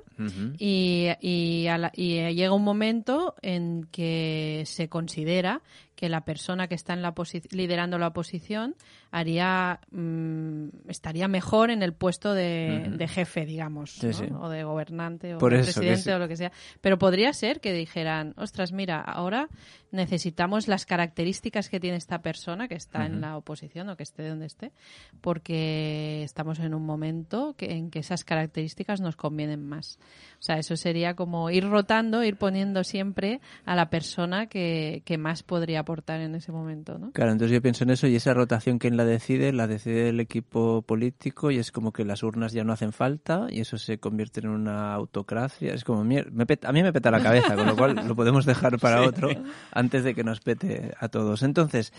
[0.59, 5.61] y, y, a la- y, llega un momento en que se considera
[5.95, 7.13] que la persona que está en la
[7.51, 8.75] liderando la oposición
[9.11, 14.13] haría mm, estaría mejor en el puesto de, de jefe, digamos, Sí, ¿no?
[14.13, 14.25] sí.
[14.37, 16.11] o de gobernante o Por de presidente sí.
[16.11, 16.51] o lo que sea.
[16.81, 19.47] Pero podría ser que dijeran, ostras, mira, ahora
[19.91, 24.27] necesitamos las características que tiene esta persona que está en la oposición o que esté
[24.27, 24.73] donde esté,
[25.21, 29.97] porque estamos en un momento que, en que esas características nos convienen más.
[30.39, 35.17] O sea, eso sería como ir rotando, ir poniendo siempre a la persona que, que
[35.17, 37.11] más podría aportar en ese momento, ¿no?
[37.11, 39.53] Claro, entonces yo pienso en eso y esa rotación, ¿quién la decide?
[39.53, 43.47] La decide el equipo político y es como que las urnas ya no hacen falta
[43.49, 45.73] y eso se convierte en una autocracia.
[45.73, 48.15] Es como, mier- me peta- a mí me peta la cabeza, con lo cual lo
[48.15, 49.29] podemos dejar para otro
[49.71, 51.43] antes de que nos pete a todos.
[51.43, 51.93] Entonces,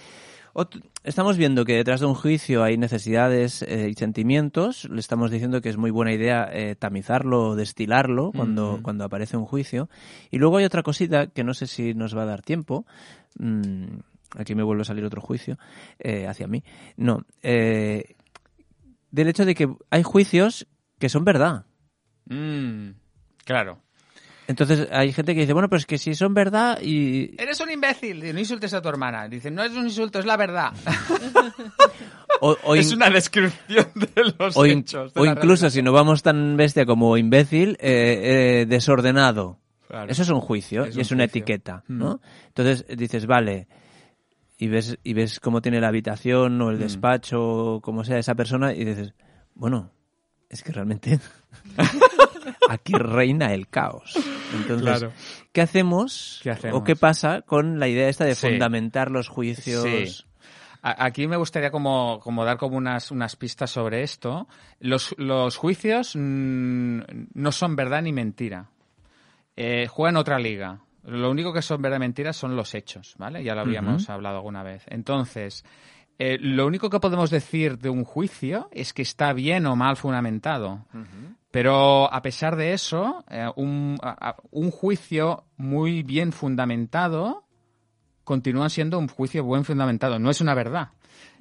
[0.56, 4.84] ot- estamos viendo que detrás de un juicio hay necesidades eh, y sentimientos.
[4.90, 9.44] Le estamos diciendo que es muy buena idea eh, tamizarlo, destilarlo cuando, cuando aparece un
[9.44, 9.88] juicio.
[10.30, 12.86] Y luego hay otra cosita que no sé si nos va a dar tiempo.
[13.38, 13.98] Mm,
[14.36, 15.58] aquí me vuelve a salir otro juicio
[15.98, 16.64] eh, hacia mí.
[16.96, 18.16] No, eh,
[19.10, 20.66] del hecho de que hay juicios
[20.98, 21.66] que son verdad.
[22.28, 22.90] Mm,
[23.44, 23.78] claro.
[24.48, 27.34] Entonces hay gente que dice, bueno, pero es que si son verdad y...
[27.40, 28.32] Eres un imbécil.
[28.32, 29.28] No insultes a tu hermana.
[29.28, 30.72] Dice, no es un insulto, es la verdad.
[32.40, 35.14] O, o es una descripción de los o in- hechos.
[35.14, 35.70] de o incluso realidad.
[35.70, 39.58] si no vamos tan bestia como imbécil, eh, eh, desordenado.
[39.88, 40.12] Claro.
[40.12, 41.38] Eso es un juicio Es y un es una juicio.
[41.40, 41.98] etiqueta, Mm.
[41.98, 42.20] ¿no?
[42.48, 43.68] Entonces dices, vale,
[44.58, 46.80] y ves, y ves cómo tiene la habitación o el Mm.
[46.80, 49.14] despacho o como sea esa persona y dices,
[49.54, 49.90] bueno,
[50.50, 51.18] es que realmente
[52.68, 54.14] aquí reina el caos.
[54.54, 55.12] Entonces, Claro.
[55.52, 56.40] ¿qué hacemos?
[56.42, 56.80] ¿Qué hacemos?
[56.80, 58.46] ¿O qué pasa con la idea esta de Sí.
[58.48, 59.82] fundamentar los juicios?
[59.82, 60.24] Sí.
[60.82, 64.46] Aquí me gustaría como, como dar como unas, unas pistas sobre esto.
[64.78, 67.00] Los, los juicios mm,
[67.34, 68.70] no son verdad ni mentira.
[69.56, 70.80] Eh, juegan otra liga.
[71.04, 73.42] Lo único que son verdad y mentira son los hechos, ¿vale?
[73.42, 74.84] Ya lo habíamos hablado alguna vez.
[74.88, 75.64] Entonces,
[76.18, 79.96] eh, lo único que podemos decir de un juicio es que está bien o mal
[79.96, 80.84] fundamentado.
[81.50, 87.44] Pero a pesar de eso, eh, un, a- un juicio muy bien fundamentado
[88.24, 90.18] continúa siendo un juicio buen fundamentado.
[90.18, 90.88] No es una verdad.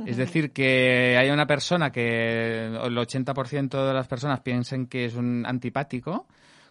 [0.06, 5.16] Es decir, que haya una persona que el 80% de las personas piensen que es
[5.16, 6.28] un antipático,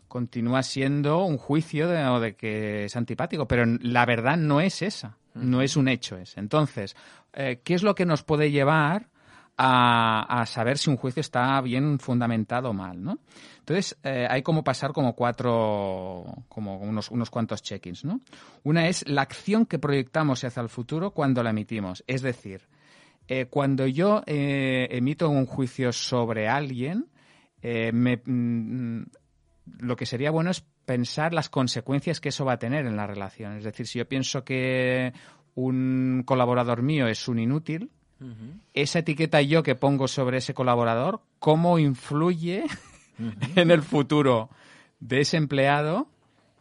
[0.08, 5.16] continúa siendo un juicio de, de que es antipático, pero la verdad no es esa,
[5.34, 6.40] no es un hecho ese.
[6.40, 6.96] Entonces,
[7.32, 9.08] eh, ¿qué es lo que nos puede llevar
[9.56, 13.18] a, a, saber si un juicio está bien fundamentado o mal, ¿no?
[13.60, 18.20] Entonces, eh, hay como pasar como cuatro, como unos, unos cuantos check-ins, ¿no?
[18.64, 22.02] Una es la acción que proyectamos hacia el futuro cuando la emitimos.
[22.06, 22.62] Es decir,
[23.28, 27.06] eh, cuando yo eh, emito un juicio sobre alguien,
[27.62, 29.04] me, mm,
[29.66, 33.06] lo que sería bueno es pensar las consecuencias que eso va a tener en la
[33.06, 33.56] relación.
[33.56, 35.12] Es decir, si yo pienso que
[35.54, 38.60] un colaborador mío es un inútil, uh -huh.
[38.74, 42.64] esa etiqueta yo que pongo sobre ese colaborador, ¿cómo influye
[43.18, 43.52] uh -huh.
[43.56, 44.50] en el futuro
[45.00, 46.08] de ese empleado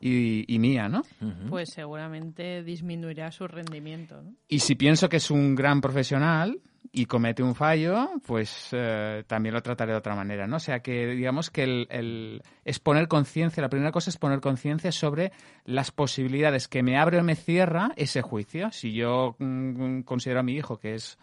[0.05, 0.99] y, y mía, ¿no?
[1.21, 1.49] Uh -huh.
[1.49, 4.33] Pues seguramente disminuirá su rendimiento, ¿no?
[4.49, 6.59] Y si pienso que es un gran profesional
[6.91, 10.57] y comete un fallo, pues eh, también lo trataré de otra manera, ¿no?
[10.57, 14.41] O sea que digamos que el, el es poner conciencia, la primera cosa es poner
[14.41, 15.31] conciencia sobre
[15.63, 18.71] las posibilidades que me abre o me cierra ese juicio.
[18.71, 21.17] Si yo mm, considero a mi hijo que es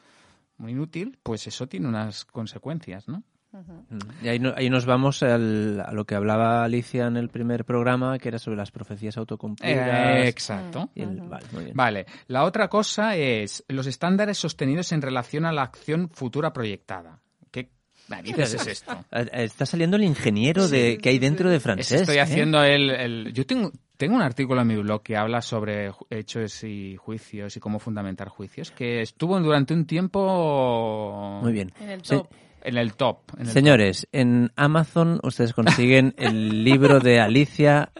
[0.56, 3.22] muy inútil, pues eso tiene unas consecuencias, ¿no?
[3.52, 4.14] Uh -huh.
[4.22, 7.64] Y ahí, no, ahí, nos vamos al, a lo que hablaba Alicia en el primer
[7.64, 10.24] programa, que era sobre las profecías autocumplidas.
[10.24, 10.88] Eh, exacto.
[10.94, 16.10] El, vale, vale, la otra cosa es los estándares sostenidos en relación a la acción
[16.10, 17.18] futura proyectada.
[17.50, 17.70] ¿Qué
[18.08, 19.04] narices es esto?
[19.10, 22.02] Está saliendo el ingeniero de, que hay dentro de francés.
[22.02, 22.20] Estoy ¿eh?
[22.20, 26.62] haciendo el, el, Yo tengo, tengo un artículo en mi blog que habla sobre hechos
[26.62, 31.40] y juicios y cómo fundamentar juicios, que estuvo durante un tiempo...
[31.42, 31.72] Muy bien.
[31.80, 32.28] En el top.
[32.30, 32.36] Sí.
[32.62, 33.18] En el top.
[33.36, 34.20] En el Señores, top.
[34.20, 37.92] en Amazon ustedes consiguen el libro de Alicia,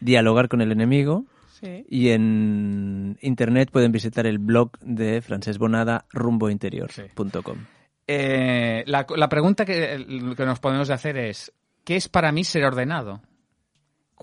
[0.00, 1.24] Dialogar con el enemigo.
[1.60, 1.86] Sí.
[1.88, 7.56] Y en internet pueden visitar el blog de Francesc Bonada, rumbointerior.com.
[7.56, 7.64] Sí.
[8.06, 10.04] Eh, la, la, pregunta que,
[10.36, 11.52] que, nos podemos hacer es,
[11.84, 13.22] ¿qué es para mí ser ordenado?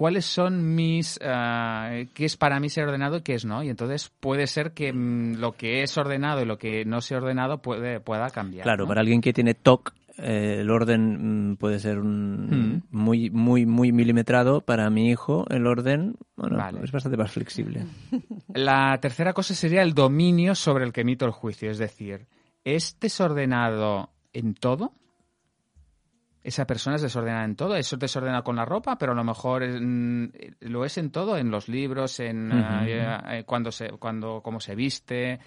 [0.01, 1.17] ¿Cuáles son mis...
[1.17, 3.61] Uh, qué es para mí ser ordenado y qué es no?
[3.61, 7.17] Y entonces puede ser que mm, lo que es ordenado y lo que no sea
[7.17, 8.63] ordenado puede, pueda cambiar.
[8.63, 8.87] Claro, ¿no?
[8.87, 12.83] para alguien que tiene TOC, eh, el orden mm, puede ser un, mm.
[12.89, 14.61] muy, muy, muy milimetrado.
[14.61, 16.79] Para mi hijo, el orden bueno, vale.
[16.83, 17.85] es bastante más flexible.
[18.55, 21.69] La tercera cosa sería el dominio sobre el que emito el juicio.
[21.69, 22.25] Es decir,
[22.63, 24.93] ¿es desordenado en todo?
[26.43, 27.75] Esa persona es desordenada en todo.
[27.75, 30.25] Eso es desordenado con la ropa, pero a lo mejor es, mm,
[30.61, 33.21] lo es en todo, en los libros, en uh -huh.
[33.29, 35.39] eh, cuando se, cuando cómo se viste,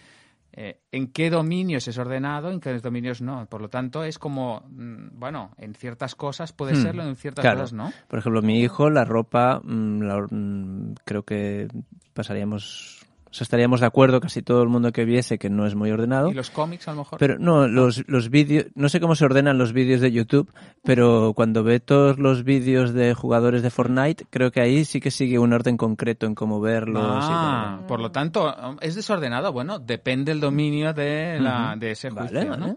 [0.56, 3.46] eh, en qué dominios es ordenado, en qué dominios no.
[3.46, 6.82] Por lo tanto, es como, mm, bueno, en ciertas cosas puede hmm.
[6.82, 7.60] serlo, en ciertas claro.
[7.60, 7.92] cosas no.
[8.06, 11.66] Por ejemplo, mi hijo, la ropa, mmm, la, creo que
[12.12, 15.74] pasaríamos o sea, estaríamos de acuerdo casi todo el mundo que viese que no es
[15.74, 16.30] muy ordenado.
[16.30, 17.18] ¿Y los cómics a lo mejor?
[17.18, 20.52] Pero no, los, los vídeos, no sé cómo se ordenan los vídeos de YouTube,
[20.84, 25.10] pero cuando ve todos los vídeos de jugadores de Fortnite, creo que ahí sí que
[25.10, 27.02] sigue un orden concreto en cómo verlos.
[27.04, 29.52] Ah, por lo tanto, ¿es desordenado?
[29.52, 31.78] Bueno, depende el dominio de, la, uh -huh.
[31.80, 32.56] de ese juicio, vale, ¿no?
[32.56, 32.76] Vale.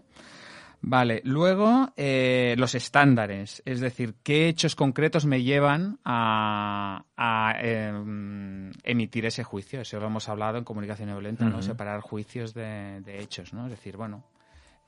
[0.80, 7.92] Vale, luego eh, los estándares, es decir, qué hechos concretos me llevan a, a eh,
[8.84, 9.80] emitir ese juicio.
[9.80, 11.52] Eso lo hemos hablado en comunicación violenta, uh -huh.
[11.52, 11.62] ¿no?
[11.62, 13.64] Separar juicios de, de, hechos, ¿no?
[13.64, 14.24] Es decir, bueno,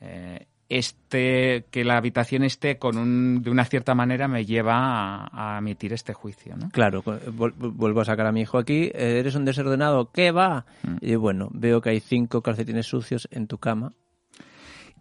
[0.01, 5.57] eh, este que la habitación esté con un, de una cierta manera me lleva a,
[5.57, 6.71] a emitir este juicio, ¿no?
[6.71, 8.93] Claro, vuelvo a sacar a mi hijo aquí.
[8.95, 10.67] Eres un desordenado, ¿qué va?
[10.85, 10.97] Mm.
[11.01, 13.93] Y bueno, veo que hay cinco calcetines sucios en tu cama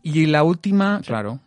[0.03, 1.07] y la última, sí.
[1.07, 1.39] claro,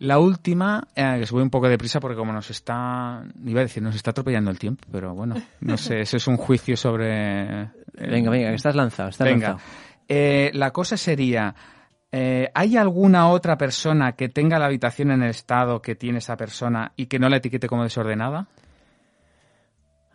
[0.00, 3.64] la última, eh, que se voy un poco deprisa porque como nos está, iba a
[3.64, 7.64] decir, nos está atropellando el tiempo, pero bueno, no sé, ese es un juicio sobre...
[7.64, 9.48] Eh, venga, venga, que estás lanzado, estás venga.
[9.50, 9.70] lanzado.
[10.08, 11.54] Eh, la cosa sería,
[12.54, 16.92] ¿hay alguna otra persona que tenga la habitación en el estado que tiene esa persona
[16.96, 18.46] y que no la etiquete como desordenada?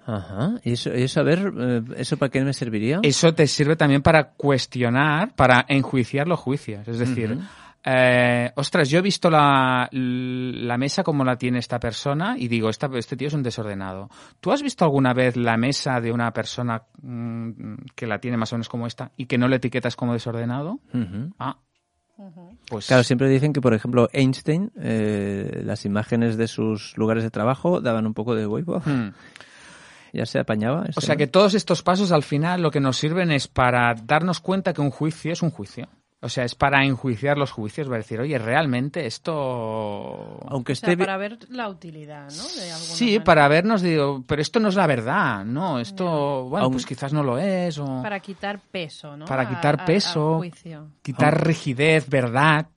[0.08, 0.56] Ajá.
[0.64, 1.54] ¿Y eso, eso a ver,
[1.96, 3.00] ¿eso para qué me serviría?
[3.04, 6.88] Eso te sirve también para cuestionar, para enjuiciar los juicios.
[6.88, 7.48] Es decir, uh -huh.
[7.88, 12.70] Eh, ostras, yo he visto la, la, mesa como la tiene esta persona y digo,
[12.70, 14.10] esta, este tío es un desordenado.
[14.40, 18.52] ¿Tú has visto alguna vez la mesa de una persona mmm, que la tiene más
[18.52, 20.80] o menos como esta y que no le etiquetas como desordenado?
[20.94, 21.34] Uh -huh.
[21.38, 21.60] Ah.
[22.70, 22.88] Pues...
[22.88, 27.82] Claro, siempre dicen que, por ejemplo, Einstein, eh, las imágenes de sus lugares de trabajo
[27.82, 28.82] daban un poco de huevo.
[28.86, 29.10] Hmm.
[30.14, 30.86] Ya se apañaba.
[30.96, 34.40] O sea que todos estos pasos al final lo que nos sirven es para darnos
[34.40, 35.90] cuenta que un juicio es un juicio.
[36.26, 40.40] O sea, es para enjuiciar los juicios, para decir, oye, realmente esto...
[40.48, 40.94] Aunque esté...
[40.94, 41.04] esté...
[41.04, 42.44] O sea, para ver la utilidad, ¿no?
[42.44, 43.24] De sí, manera.
[43.24, 45.80] para vernos, digo, pero esto no es la verdad, ¿no?
[45.80, 46.78] Esto, bueno, Aunque...
[46.78, 48.02] pues quizás no lo es, o...
[48.02, 49.26] Para quitar peso, ¿no?
[49.26, 52.70] Para quitar a, peso, a, quitar rigidez, verdad,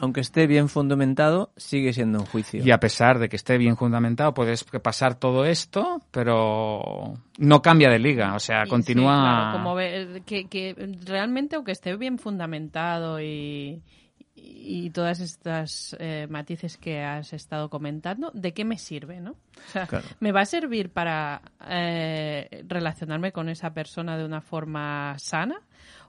[0.00, 2.64] Aunque esté bien fundamentado, sigue siendo un juicio.
[2.64, 7.90] Y a pesar de que esté bien fundamentado, puedes pasar todo esto, pero no cambia
[7.90, 8.34] de liga.
[8.34, 9.14] O sea, Y continúa.
[9.14, 9.76] sí, claro, como
[10.24, 13.82] que, que realmente, aunque esté bien fundamentado y,
[14.46, 19.32] y todas estas eh, matices que has estado comentando, ¿de qué me sirve, no?
[19.32, 20.04] O sea, Claro.
[20.20, 25.56] ¿me va a servir para eh, relacionarme con esa persona de una forma sana?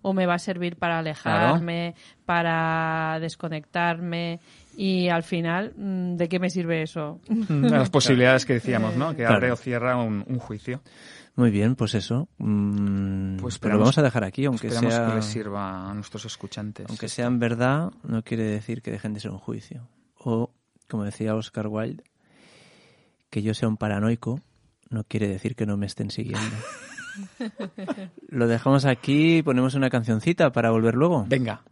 [0.01, 1.95] ¿O me va a servir para alejarme,
[2.25, 4.39] para desconectarme?
[4.77, 7.19] Y al final, mm, ¿de qué me sirve eso?
[7.49, 9.11] las posibilidades que decíamos, ¿no?
[9.11, 9.35] Que Claro.
[9.35, 10.81] abre o cierra un, un juicio.
[11.35, 12.29] Muy bien, pues eso.
[12.37, 15.93] Mm, Pues pero lo vamos a dejar aquí, aunque Esperamos sea, que les sirva a
[15.93, 16.85] nuestros escuchantes.
[16.87, 19.87] aunque sea en verdad, no quiere decir que dejen de ser un juicio.
[20.17, 20.51] O,
[20.89, 22.03] como decía Oscar Wilde,
[23.29, 24.39] que yo sea un paranoico
[24.89, 26.55] no quiere decir que no me estén siguiendo.
[28.29, 31.25] lo dejamos aquí, ponemos una cancioncita para volver luego.
[31.27, 31.63] Venga.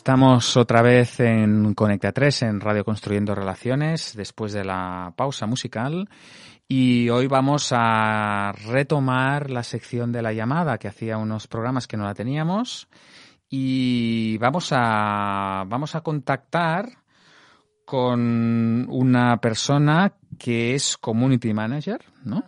[0.00, 6.08] Estamos otra vez en Conecta 3, en Radio Construyendo Relaciones, después de la pausa musical.
[6.66, 11.98] Y hoy vamos a retomar la sección de la llamada, que hacía unos programas que
[11.98, 12.88] no la teníamos.
[13.50, 16.88] Y vamos a, vamos a contactar
[17.84, 22.42] con una persona que es Community Manager, ¿no?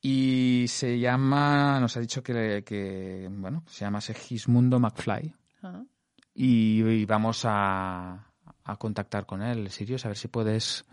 [0.00, 5.34] Y se llama, nos ha dicho que, que bueno, se llama Segismundo McFly.
[6.42, 8.12] Y, y vamos a,
[8.64, 10.86] a contactar con él, Sirius, a ver si puedes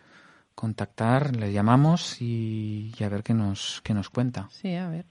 [0.54, 4.50] contactar, le llamamos y, y a ver qué nos, qué nos cuenta.
[4.52, 5.06] Sí, a ver.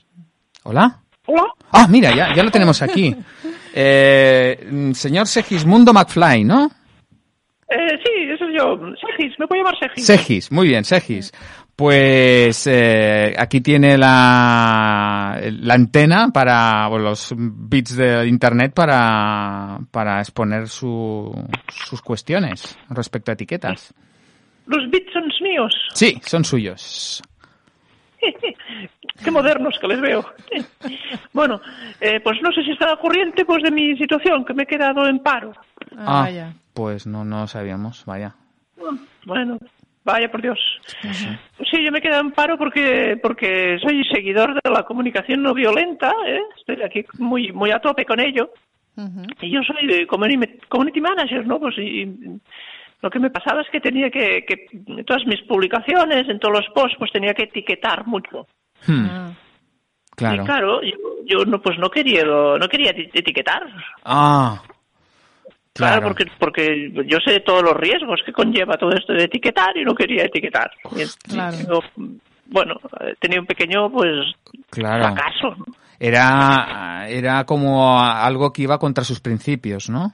[0.64, 1.00] ¿Hola?
[1.26, 1.44] Hola.
[1.72, 3.14] Ah, mira, ya, ya lo tenemos aquí.
[3.78, 6.70] Eh, señor Segismundo McFly, ¿no?
[7.68, 8.78] Eh, sí, eso soy yo.
[8.96, 10.06] Segis, me puedo llamar Segis.
[10.06, 11.30] Segis, muy bien, Segis.
[11.76, 20.20] Pues eh, aquí tiene la, la antena para o los bits de internet para, para
[20.20, 21.30] exponer su,
[21.68, 23.92] sus cuestiones respecto a etiquetas.
[24.66, 25.74] Los bits son míos.
[25.92, 27.22] Sí, son suyos.
[29.22, 30.24] Qué modernos que les veo.
[31.34, 31.60] bueno,
[32.00, 35.06] eh, pues no sé si está corriente pues, de mi situación, que me he quedado
[35.06, 35.52] en paro.
[35.98, 36.52] Ah, Ah, vaya.
[36.72, 38.34] pues no, no sabíamos, vaya.
[39.26, 39.58] Bueno,
[40.06, 40.58] vaya por Dios.
[41.70, 46.10] Sí, yo me quedado en paro porque porque soy seguidor de la comunicación no violenta,
[46.26, 46.40] ¿eh?
[46.58, 48.50] estoy aquí muy muy a tope con ello.
[49.42, 51.60] Y yo soy de community, community manager, ¿no?
[51.60, 52.06] Pues y
[53.02, 56.54] lo que me pasaba es que tenía que, que en todas mis publicaciones, en todos
[56.60, 58.46] los posts, pues tenía que etiquetar mucho.
[58.86, 59.32] Hmm, Ah.
[60.16, 60.42] claro.
[60.42, 60.96] Y claro, yo,
[61.26, 63.66] yo no pues no quería no quería eti- etiquetar.
[64.04, 64.62] Ah,
[65.76, 66.06] Claro, claro.
[66.08, 69.94] porque porque yo sé todos los riesgos que conlleva todo esto de etiquetar y no
[69.94, 70.70] quería etiquetar.
[71.28, 71.56] Claro.
[71.68, 71.80] yo,
[72.46, 72.74] bueno,
[73.20, 74.32] tenía un pequeño pues
[74.70, 75.04] Claro.
[75.14, 75.54] fracaso.
[75.58, 75.64] ¿no?
[75.98, 80.12] Era, era como algo que iba contra sus principios, ¿no?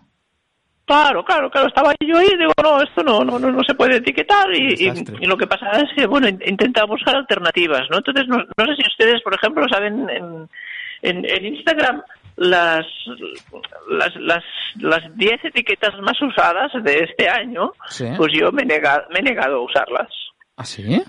[0.84, 3.74] Claro, claro, claro, estaba yo ahí y digo, no, esto no, no, no, no se
[3.74, 5.16] puede etiquetar y, y- Desastre.
[5.20, 7.98] y lo que pasa es que, bueno, in- intenta buscar alternativas, ¿no?
[7.98, 10.48] Entonces, no, no sé si ustedes, por ejemplo, saben en,
[11.02, 12.02] en, en Instagram
[12.36, 12.86] las
[13.90, 14.44] las las
[14.76, 18.06] las 10 etiquetas más usadas de este año, Sí.
[18.16, 20.08] pues yo me he, negado, me he negado a usarlas.
[20.56, 21.02] ¿Ah, sí?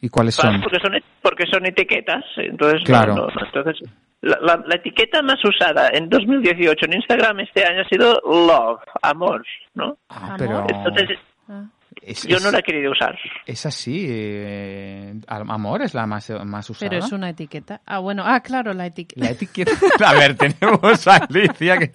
[0.00, 0.60] ¿Y cuáles son?
[0.60, 3.14] porque son et- porque son etiquetas entonces Claro.
[3.14, 3.88] no, no, entonces
[4.20, 8.80] la, la- la etiqueta más usada en 2018 en Instagram este año ha sido love
[9.02, 9.44] amor
[9.74, 10.36] no Ah, Amor.
[10.38, 11.64] pero entonces Ah.
[12.00, 14.06] Es, yo es- no la he querido usar es así.
[14.08, 16.88] eh, amor es la más, más usada.
[16.90, 17.80] Pero es una etiqueta.
[17.86, 19.20] Ah, bueno, ah, claro, la etiqueta.
[19.24, 19.72] La etiqueta.
[20.06, 21.92] A ver, tenemos a Alicia que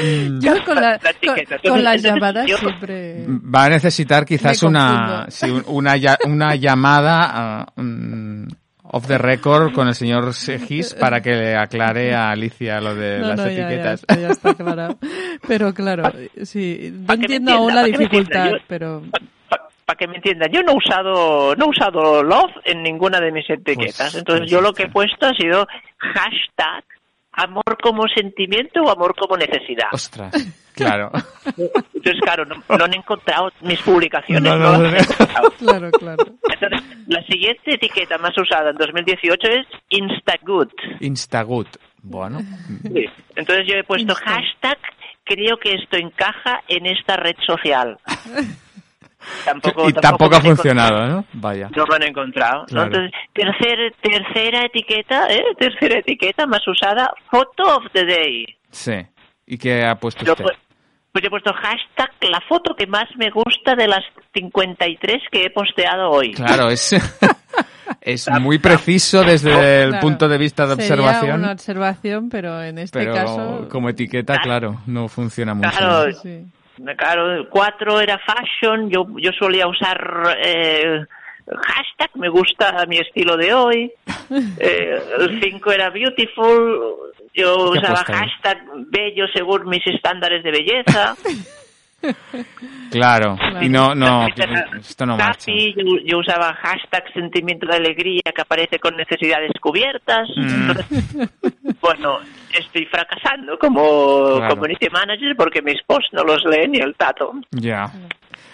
[0.00, 1.58] mm, Yo con, la- La etiqueta.
[1.58, 3.26] con, con las llamadas yo- siempre...
[3.26, 7.30] va a necesitar quizás una, sí, una, una llamada
[7.62, 8.46] ah, mm,
[8.94, 13.18] off the record con el señor Segis para que le aclare a Alicia lo de
[13.18, 14.00] No, las no, ya, ya etiquetas.
[14.00, 14.98] está, ya está aclarado.
[15.48, 16.04] Pero claro,
[16.42, 19.02] sí, no entiendo aún la dificultad, pero...
[19.84, 23.32] para que me entiendan yo no he usado no he usado love en ninguna de
[23.32, 25.66] mis etiquetas Pues, entonces pues yo lo que he puesto ha sido
[25.98, 26.84] hashtag
[27.32, 30.32] amor como sentimiento o amor como necesidad Ostras,
[30.74, 31.10] claro.
[31.94, 34.88] entonces claro no, no han encontrado mis publicaciones No, no, no, las no.
[34.88, 35.50] han encontrado.
[35.58, 36.24] Claro, claro.
[36.52, 40.68] Entonces, la siguiente etiqueta más usada en 2018 es Instagood.
[41.00, 41.66] Instagood.
[42.02, 42.40] Bueno,
[42.82, 43.06] Sí.
[43.36, 44.30] Entonces yo he puesto Insta.
[44.30, 44.78] hashtag,
[45.24, 47.98] creo que esto encaja en esta red social.
[49.44, 51.24] Tampoco, y tampoco ha funcionado, ¿no?
[51.32, 51.70] Vaya.
[51.74, 52.60] No lo han encontrado.
[52.60, 52.66] ¿no?
[52.66, 52.86] Claro.
[52.88, 55.42] Entonces, tercer, tercera etiqueta, ¿eh?
[55.58, 58.44] Tercera etiqueta más usada, photo of the day.
[58.70, 58.92] Sí.
[59.46, 60.44] ¿Y qué ha puesto Yo, usted?
[60.44, 60.58] pues,
[61.14, 64.02] pues yo he puesto hashtag, la foto que más me gusta de las
[64.32, 66.32] 53 que he posteado hoy.
[66.32, 66.92] Claro, es,
[68.00, 70.02] es muy preciso desde el Claro.
[70.02, 73.68] punto de vista de Sería observación, una observación, pero en este pero caso...
[73.70, 75.70] como etiqueta, claro, no funciona mucho.
[75.70, 76.12] Claro, ¿no?
[76.14, 76.46] Sí.
[76.96, 81.04] Claro, el 4 era fashion, yo, yo solía usar eh,
[81.46, 83.92] hashtag, me gusta mi estilo de hoy.
[84.58, 86.80] Eh, el 5 era beautiful,
[87.34, 88.58] yo ¿Qué ha usaba hashtag
[88.88, 91.16] bello según mis estándares de belleza.
[92.90, 94.26] Claro, y no, no,
[94.78, 95.50] esto no marcha.
[95.50, 100.28] happy, yo, yo usaba hashtag sentimiento de alegría que aparece con necesidades cubiertas.
[100.36, 100.70] Mm.
[100.70, 101.30] Entonces,
[101.80, 102.18] bueno,
[102.52, 104.54] estoy fracasando como Claro.
[104.54, 107.32] community manager porque mis posts no los lee ni el tato.
[107.50, 107.90] Ya.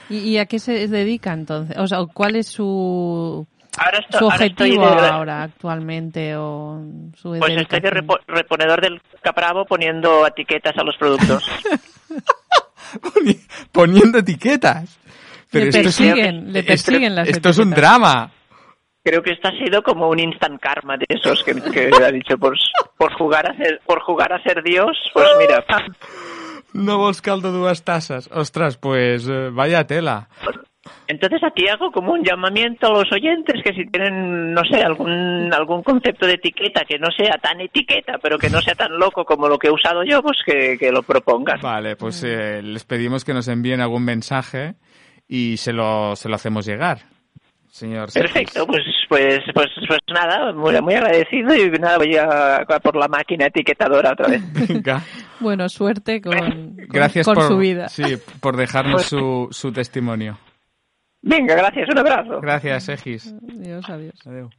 [0.08, 1.76] ¿Y, y a qué se dedica entonces?
[1.76, 3.46] O sea, ¿cuál es su,
[3.82, 6.80] Ahora esto- su ahora estoy de- ahora actualmente o
[7.16, 11.42] su Pues estoy de repo- reponedor del capravo poniendo etiquetas a los productos.
[13.00, 13.40] Poni-
[13.72, 14.98] Poniendo etiquetas.
[15.50, 18.30] Pero Le esto es un- persiguen, le esto- persiguen las Esto es un drama.
[19.02, 22.36] Creo que esto ha sido como un instant karma de esos que, que ha dicho
[22.36, 22.54] por,
[22.98, 24.96] por jugar a ser por jugar a ser Dios.
[25.14, 25.82] Pues mira, pam.
[26.72, 28.28] No vols caldo dues tasas.
[28.32, 30.28] Ostras, pues eh, vaya tela.
[31.06, 35.52] Entonces aquí hago como un llamamiento a los oyentes que si tienen, no sé, algún
[35.52, 39.24] algún concepto de etiqueta que no sea tan etiqueta, pero que no sea tan loco
[39.24, 41.60] como lo que he usado yo, pues que, que lo propongan.
[41.60, 44.74] Vale, pues eh, les pedimos que nos envíen algún mensaje
[45.26, 46.98] y se lo, se lo hacemos llegar.
[47.68, 48.12] Señor.
[48.12, 52.96] Perfecto, pues pues pues pues nada, muy, muy agradecido y nada, voy a, a por
[52.96, 54.42] la máquina etiquetadora otra vez.
[54.68, 55.02] Venga.
[55.38, 57.88] Bueno, suerte con, con- Gracias con por, su vida.
[57.88, 60.38] Sí, por dejarnos su, su testimonio.
[61.22, 62.40] Venga, gracias, un abrazo.
[62.40, 63.34] Gracias, Egis.
[63.48, 64.26] Adiós, adiós.
[64.26, 64.50] Adeu.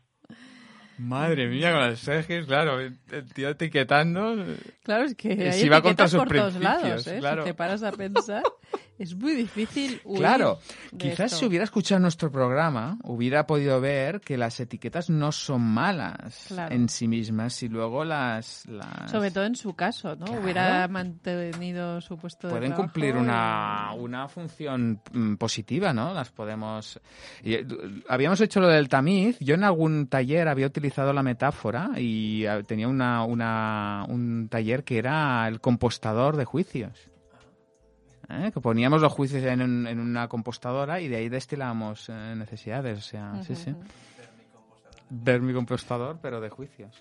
[0.97, 2.93] Madre mía, con los Egis, claro, el
[3.33, 4.35] tío etiquetando.
[4.83, 7.17] Claro, es que hay Si va contra sus por todos lados, ¿eh?
[7.19, 7.43] claro.
[7.43, 8.43] Si te paras a pensar,
[9.01, 10.59] es muy difícil huir Claro,
[10.91, 11.37] de quizás esto.
[11.37, 16.73] si hubiera escuchado nuestro programa, hubiera podido ver que las etiquetas no son malas Claro.
[16.75, 18.65] en sí mismas y luego las...
[18.67, 20.25] las Sobre todo en su caso, ¿no?
[20.25, 20.41] Claro.
[20.41, 26.13] Hubiera mantenido su puesto de pueden trabajo cumplir una, y- una función mm, positiva, ¿no?
[26.13, 26.99] Las podemos...
[27.43, 27.65] eh,
[28.07, 29.37] habíamos hecho lo del tamiz.
[29.39, 34.83] Yo en algún taller había utilizado la metáfora y eh, tenía una, una- un taller
[34.83, 36.91] que era el compostador de juicios.
[38.31, 38.51] ¿Eh?
[38.53, 42.97] Que poníamos los juicios en, un- en una compostadora y de ahí destilábamos eh, necesidades.
[42.99, 43.73] O sea, sí, sí.
[45.09, 46.95] Vermicompostador, pero de juicios.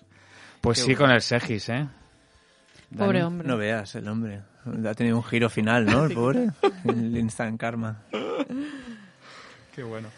[0.59, 0.99] Pues Qué sí, bueno.
[1.05, 1.87] con el Segis, ¿eh?
[2.97, 3.21] Pobre Dani.
[3.27, 3.47] hombre.
[3.47, 4.41] No veas el hombre.
[4.85, 6.05] Ha tenido un giro final, ¿no?
[6.05, 6.49] El pobre.
[6.85, 8.01] El instant karma.
[9.73, 10.09] Qué bueno.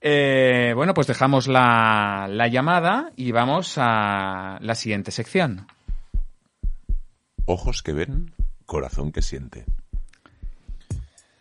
[0.00, 5.66] Eh, bueno, pues dejamos la, la llamada y vamos a la siguiente sección.
[7.44, 8.32] Ojos que ven,
[8.66, 9.64] corazón que siente.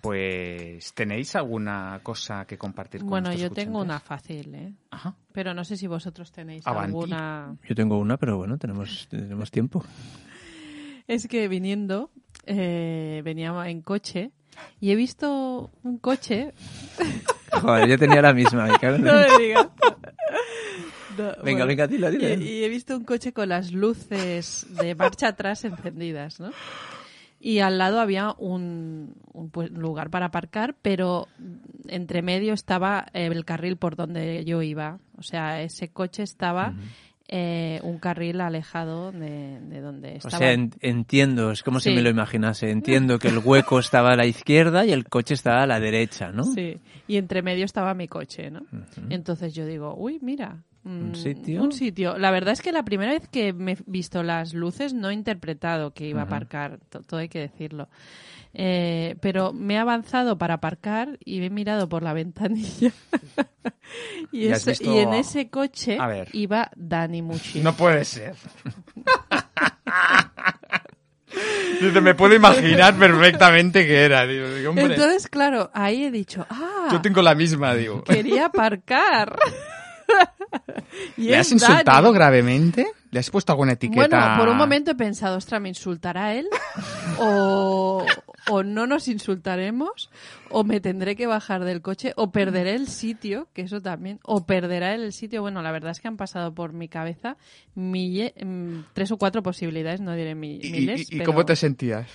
[0.05, 4.73] Pues, ¿tenéis alguna cosa que compartir con Bueno, yo tengo una fácil, ¿eh?
[4.91, 5.15] Ajá.
[5.31, 6.89] Pero no sé si vosotros tenéis Avanti.
[6.91, 7.55] alguna...
[7.67, 9.83] Yo tengo una, pero bueno, tenemos, tenemos tiempo.
[11.07, 12.09] Es que viniendo
[12.47, 14.31] eh, venía en coche
[14.79, 16.51] y he visto un coche.
[17.51, 19.67] Joder, yo tenía la misma, me cago en- no me digas.
[21.17, 21.65] No, Venga, bueno.
[21.67, 22.33] venga, dila, Y, dila.
[22.43, 26.51] y he visto un coche con las luces de marcha atrás encendidas, ¿no?
[27.47, 31.27] Y al lado había un, un, pues, lugar para aparcar, pero
[31.87, 34.97] entre medio estaba el carril por donde yo iba.
[35.15, 36.73] O sea, ese coche estaba
[37.27, 40.37] eh, un carril alejado de, de donde O estaba.
[40.39, 42.71] sea, en- entiendo, es como si me lo imaginase.
[42.71, 46.31] Entiendo que el hueco estaba a la izquierda y el coche estaba a la derecha,
[46.31, 46.45] ¿no?
[46.45, 48.61] Sí, y entre medio estaba mi coche, ¿no?
[49.09, 50.63] Entonces yo digo, uy, mira.
[50.85, 51.61] Mm, sitio?
[51.63, 52.17] Un sitio.
[52.17, 55.13] La verdad es que la primera vez que me he visto las luces no he
[55.13, 57.89] interpretado que iba a aparcar, to- todo hay que decirlo.
[58.57, 62.91] Eh, pero me he avanzado para aparcar y he mirado por la ventanilla.
[64.31, 65.97] y, ¿Y has ese- visto- y en ese coche
[66.31, 67.59] iba Dani Muchi.
[67.59, 68.35] No puede ser.
[71.81, 74.25] Dice, me puedo imaginar perfectamente que era.
[74.25, 78.03] Digo, Entonces, claro, ahí he dicho, ah, yo tengo la misma, digo.
[78.03, 79.35] quería aparcar.
[81.17, 82.15] Y ¿Le has insultado Dani.
[82.15, 82.87] gravemente?
[83.11, 84.07] ¿Le has puesto alguna etiqueta?
[84.07, 86.47] Bueno, por un momento he pensado, ostras, ¿me insultará él?
[87.17, 88.05] O,
[88.49, 90.09] o no nos insultaremos,
[90.49, 94.45] o me tendré que bajar del coche, o perderé el sitio, que eso también, o
[94.45, 95.41] perderá él el sitio.
[95.41, 97.37] Bueno, la verdad es que han pasado por mi cabeza
[97.75, 101.01] mille- mm, tres o cuatro posibilidades, no diré mi- ¿Y, miles.
[101.11, 102.07] y- y pero cómo te sentías?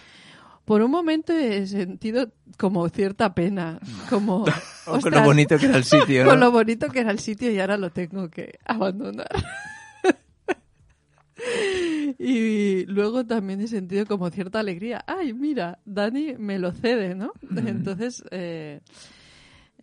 [0.64, 4.44] Por un momento he sentido como cierta pena, como...
[4.84, 6.46] Con lo bonito que era el sitio, con ¿no?
[6.46, 9.28] lo bonito que era el sitio y ahora lo tengo que abandonar.
[12.18, 15.04] y luego también he sentido como cierta alegría.
[15.06, 17.32] Ay, mira, Dani me lo cede, ¿no?
[17.54, 18.80] Entonces, eh,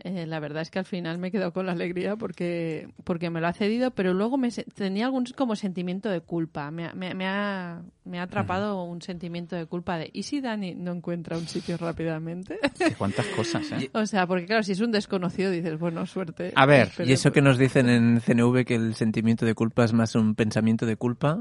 [0.07, 3.29] eh, la verdad es que al final me he quedado con la alegría porque, porque
[3.29, 6.71] me lo ha cedido, pero luego me tenía algún como sentimiento de culpa.
[6.71, 10.41] Me, ha- me, me ha, me ha atrapado un sentimiento de culpa de ¿y si
[10.41, 12.57] Dani no encuentra un sitio rápidamente?
[12.97, 13.89] Cuántas cosas, ¿eh?
[13.93, 16.53] o sea, porque claro, si es un desconocido dices, bueno, suerte.
[16.55, 19.93] A ver, Y eso que nos dicen en CNV que el sentimiento de culpa es
[19.93, 21.39] más un pensamiento de culpa,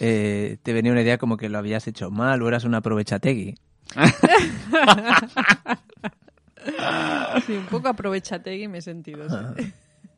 [0.00, 3.54] eh, te venía una idea como que lo habías hecho mal o eras un aprovechategui.
[7.46, 9.28] Sí, un poco aprovechate y me he sentido.
[9.28, 9.36] sí.
[9.38, 9.54] Ah.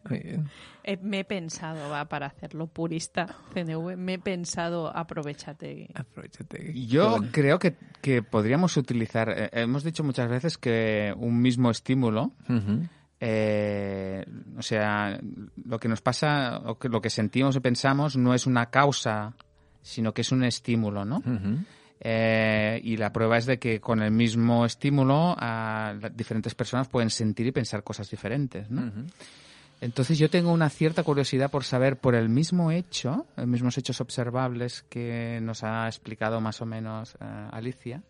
[0.08, 0.48] Muy bien.
[0.86, 5.88] Eh, me he pensado, va, para hacerlo purista, CNV, me he pensado aprovechate.
[5.94, 6.86] Aprovechategui.
[6.86, 7.28] Yo bueno.
[7.32, 12.32] creo que, que podríamos utilizar, eh, hemos dicho muchas veces que un mismo estímulo,
[13.18, 14.26] eh,
[14.58, 15.18] o sea,
[15.64, 19.32] lo que nos pasa, o que lo que sentimos y pensamos no es una causa,
[19.80, 21.16] sino que es un estímulo, ¿no?
[21.20, 21.64] Ujú.
[22.06, 27.08] Eh, y la prueba es de que con el mismo estímulo a diferentes personas pueden
[27.08, 28.92] sentir y pensar cosas diferentes, ¿no?
[29.80, 34.02] Entonces yo tengo una cierta curiosidad por saber por el mismo hecho, los mismos hechos
[34.02, 38.02] observables que nos ha explicado más o menos eh, Alicia,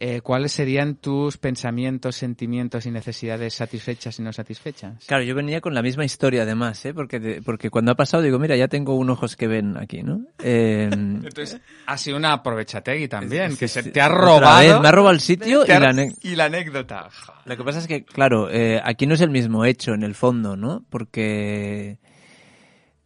[0.00, 5.04] eh, cuáles serían tus pensamientos, sentimientos y necesidades satisfechas y no satisfechas.
[5.06, 6.94] Claro, yo venía con la misma historia además, ¿eh?
[6.94, 10.20] Porque, porque cuando ha pasado digo, mira, ya tengo un ojos que ven aquí, ¿no?
[10.38, 14.58] Eh, Entonces, ha sido una aprovechategui también, que se te ha robado.
[14.60, 17.08] vez, me ha robado el sitio y la, ane- y la anécdota.
[17.44, 20.14] Lo que pasa es que, claro, eh, aquí no es el mismo hecho en el
[20.14, 20.84] fondo, ¿no?
[20.90, 21.98] Porque,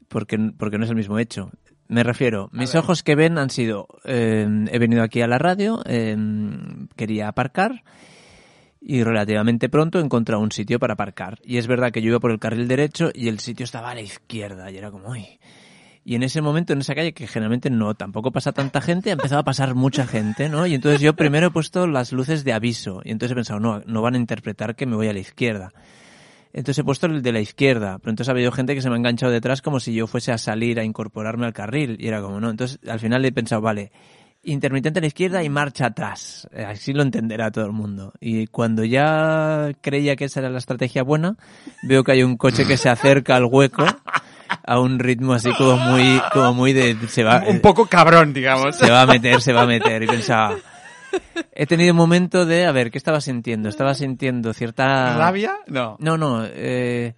[0.09, 1.51] porque, porque no es el mismo hecho.
[1.89, 5.83] Me refiero, mis ojos que ven han sido, eh, he venido aquí a la radio,
[5.85, 6.17] eh,
[6.95, 7.83] quería aparcar
[8.85, 11.39] y relativamente pronto he encontrado un sitio para aparcar.
[11.45, 13.95] Y es verdad que yo iba por el carril derecho y el sitio estaba a
[13.95, 15.39] la izquierda y era como, uy.
[16.05, 19.13] Y en ese momento, en esa calle, que generalmente no, tampoco pasa tanta gente, ha
[19.13, 20.67] empezado a pasar mucha gente, ¿no?
[20.67, 23.03] Y entonces yo primero he puesto las luces de aviso.
[23.05, 25.73] Y entonces he pensado, no, no van a interpretar que me voy a la izquierda.
[26.53, 27.99] Entonces he puesto el de la izquierda.
[28.01, 30.33] Pero entonces ha habido gente que se me ha enganchado detrás como si yo fuese
[30.33, 31.97] a salir a incorporarme al carril.
[32.01, 32.51] Y era como, no.
[32.51, 33.93] Entonces al final he pensado, vale,
[34.45, 36.49] intermitente a la izquierda y marcha atrás.
[36.53, 38.13] Eh, Así lo entenderá todo el mundo.
[38.21, 41.37] Y cuando ya creía que esa era la estrategia buena,
[41.83, 43.85] veo que hay un coche que se acerca al hueco
[44.65, 48.77] a un ritmo así como muy, como muy de, se va, Un poco cabrón, digamos.
[48.77, 50.03] se va a meter, se va a meter.
[50.03, 50.57] Y pensaba,
[51.53, 53.69] he tenido un momento de, a ver, ¿qué estaba sintiendo?
[53.69, 55.17] Estaba sintiendo cierta...
[55.17, 55.57] ¿Rabia?
[55.67, 55.97] No.
[56.01, 57.15] No, no, eh,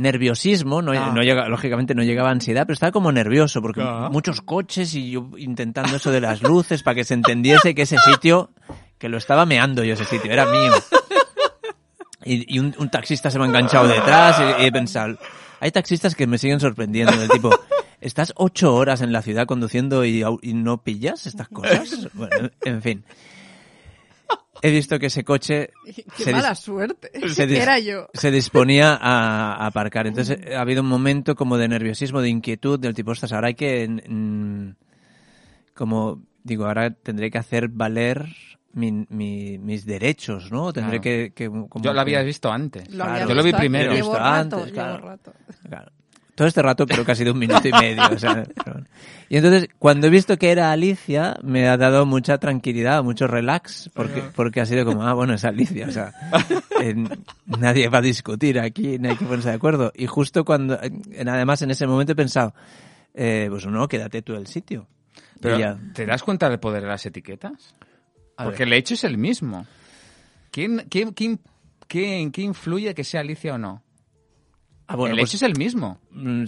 [0.00, 1.12] nerviosismo, no, Ah.
[1.14, 4.08] no llega, lógicamente no llegaba ansiedad, pero estaba como nervioso porque Ah.
[4.10, 7.96] muchos coches y yo intentando eso de las luces para que se entendiese que ese
[7.98, 8.50] sitio,
[8.98, 10.72] que lo estaba meando yo ese sitio, era mío.
[12.24, 15.16] Y, y un, un taxista se me ha enganchado detrás y, y he pensado,
[15.58, 17.50] hay taxistas que me siguen sorprendiendo, del tipo,
[18.00, 22.08] ¿estás ocho horas en la ciudad conduciendo y, y no pillas estas cosas?
[22.12, 23.04] Bueno, en fin.
[24.62, 25.70] He visto que ese coche
[26.16, 27.10] Qué se mala suerte.
[27.30, 28.08] se Era yo.
[28.12, 30.06] se disponía a, a aparcar.
[30.06, 33.54] Entonces ha habido un momento como de nerviosismo, de inquietud, del tipo, ostras, ahora hay
[33.54, 33.88] que
[35.74, 38.26] como digo, ahora tendré que hacer valer
[38.72, 40.72] mi- mi- mis derechos, ¿no?
[40.72, 41.02] Tendré Claro.
[41.02, 42.88] que, que como Yo lo había que- visto antes.
[42.90, 43.10] Lo Claro.
[43.12, 43.90] había Yo lo vi primero.
[43.90, 45.06] antes, Llevo Visto rato, antes, llevo claro.
[45.06, 45.32] rato.
[46.40, 48.02] Todo este rato creo que ha sido un minuto y medio.
[48.10, 48.82] o sea, pero.
[49.28, 53.90] Y entonces, cuando he visto que era Alicia, me ha dado mucha tranquilidad, mucho relax,
[53.92, 55.86] porque, porque ha sido como, ah, bueno, es Alicia.
[55.86, 56.14] O sea,
[56.80, 56.94] eh,
[57.44, 59.92] nadie va a discutir aquí, no hay que ponerse de acuerdo.
[59.94, 62.54] Y justo cuando, además en ese momento he pensado,
[63.12, 64.86] eh, pues no, quédate tú el sitio.
[65.42, 65.78] Pero, ya.
[65.92, 67.74] ¿te das cuenta del poder de las etiquetas?
[68.38, 68.68] A Porque ver.
[68.68, 69.66] el hecho es el mismo.
[70.50, 71.38] ¿Quién, quién, quién,
[71.92, 73.82] ¿En qué influye que sea Alicia o no?
[74.92, 75.98] Ah, bueno, el pues- hecho es el mismo.
[76.10, 76.44] Mm,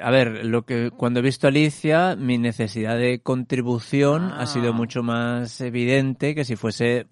[0.00, 4.42] A ver, lo que cuando he visto a Alicia, mi necesidad de contribución Ah.
[4.42, 7.06] ha sido mucho más evidente que si fuese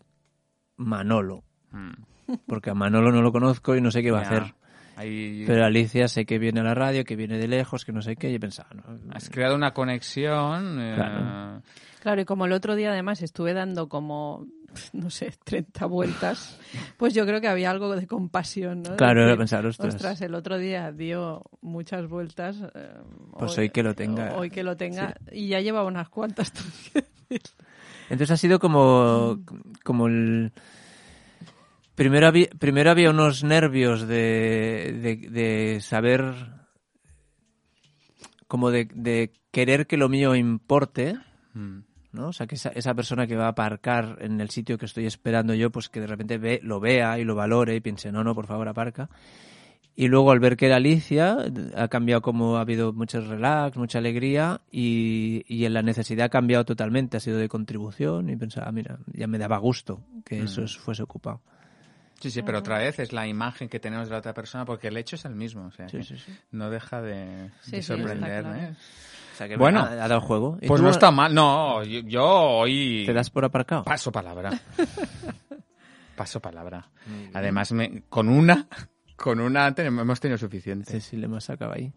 [0.76, 1.42] Manolo.
[1.72, 4.54] Mm, Porque a Manolo no lo conozco y no sé qué va a hacer.
[4.96, 8.00] Ahí Pero Alicia sé que viene a la radio, que viene de lejos, que no
[8.02, 8.84] sé qué, y he pensado, no,
[9.14, 10.78] has creado una conexión.
[10.80, 11.62] eh, Claro.
[12.00, 14.46] Claro, y como el otro día además estuve dando como,
[14.92, 16.58] no sé, 30 vueltas,
[16.96, 18.96] pues yo creo que había algo de compasión, ¿no?
[18.96, 19.94] Claro, De pensar, ostras.
[19.94, 22.56] ostras, el otro día dio muchas vueltas.
[22.74, 22.94] eh,
[23.38, 24.34] Pues hoy que lo tenga.
[24.36, 25.14] Hoy que lo tenga.
[25.30, 26.52] Y ya llevaba unas cuantas.
[28.10, 29.40] Entonces ha sido como,
[29.84, 30.52] como el...
[31.94, 36.34] Primero había, primero había unos nervios de, de, de saber,
[38.48, 41.18] como de, de querer que lo mío importe,
[41.52, 41.78] mm.
[42.12, 42.28] ¿No?
[42.28, 45.06] O sea, que esa, esa persona que va a aparcar en el sitio que estoy
[45.06, 48.22] esperando yo, pues que de repente ve, lo vea y lo valore y piense, no,
[48.24, 49.08] no, por favor, aparca.
[49.94, 51.36] Y luego al ver que era Alicia,
[51.76, 56.28] ha cambiado como ha habido muchos relax, mucha alegría y, y en la necesidad ha
[56.30, 60.62] cambiado totalmente, ha sido de contribución y pensaba, mira, ya me daba gusto que eso
[60.64, 61.42] es- fuese ocupado.
[62.20, 64.86] Sí, sí, pero otra vez es la imagen que tenemos de la otra persona porque
[64.88, 65.66] el hecho es el mismo.
[65.66, 66.32] O sea, Sí, que sí, sí.
[66.52, 68.42] no deja de, Sí, de sorprender.
[68.44, 68.58] claro.
[68.60, 68.74] ¿eh?
[69.42, 69.82] Sea, que Bueno.
[69.84, 70.58] me ha, ha dado juego.
[70.60, 71.34] ¿Y Pues tú no está mal.
[71.34, 73.02] No, yo, yo hoy...
[73.06, 73.84] ¿Te das por aparcado?
[73.84, 74.50] Paso palabra.
[76.16, 76.88] Paso palabra.
[77.34, 78.68] Además, me- con una,
[79.16, 80.92] con una tenemos- hemos tenido suficiente.
[80.92, 81.92] Sí, sí, le hemos sacado ahí.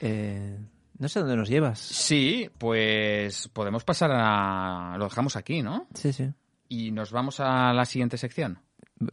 [0.00, 0.58] Eh,
[0.98, 1.78] no sé dónde nos llevas.
[1.78, 4.96] Sí, pues podemos pasar a...
[4.96, 5.86] Lo dejamos aquí, ¿no?
[5.94, 6.30] Sí, sí.
[6.68, 8.60] Y nos vamos a la siguiente sección.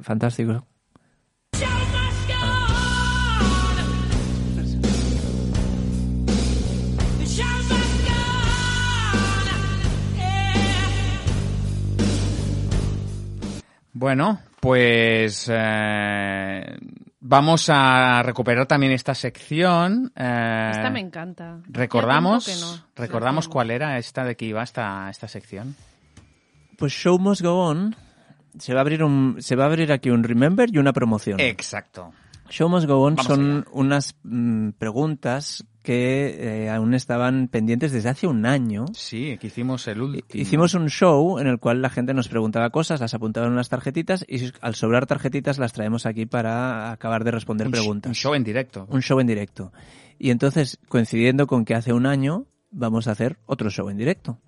[0.02, 0.66] Fantástico.
[13.98, 16.78] Bueno, pues eh,
[17.22, 20.12] vamos a recuperar también esta sección.
[20.16, 21.60] eh, Esta me encanta.
[21.68, 25.76] Recordamos, no recordamos cuál era esta de que iba esta, esta sección.
[26.78, 27.96] Pues Show Must Go On.
[28.60, 31.40] Se va a abrir un, se va a abrir aquí un remember y una promoción.
[31.40, 32.12] Exacto.
[32.50, 33.66] Show Must Go On Vamos son allá.
[33.72, 38.86] unas mm, preguntas que eh, aún estaban pendientes desde hace un año.
[38.94, 40.26] Sí, que hicimos el último.
[40.34, 43.70] Hicimos un show en el cual la gente nos preguntaba cosas, las apuntaban en unas
[43.70, 48.10] tarjetitas y al sobrar tarjetitas las traemos aquí para acabar de responder un, preguntas.
[48.10, 48.88] un show en directo.
[48.90, 49.72] un show en directo.
[50.18, 54.42] Y entonces, coincidiendo con que hace un año, vamos a hacer otro show en directo.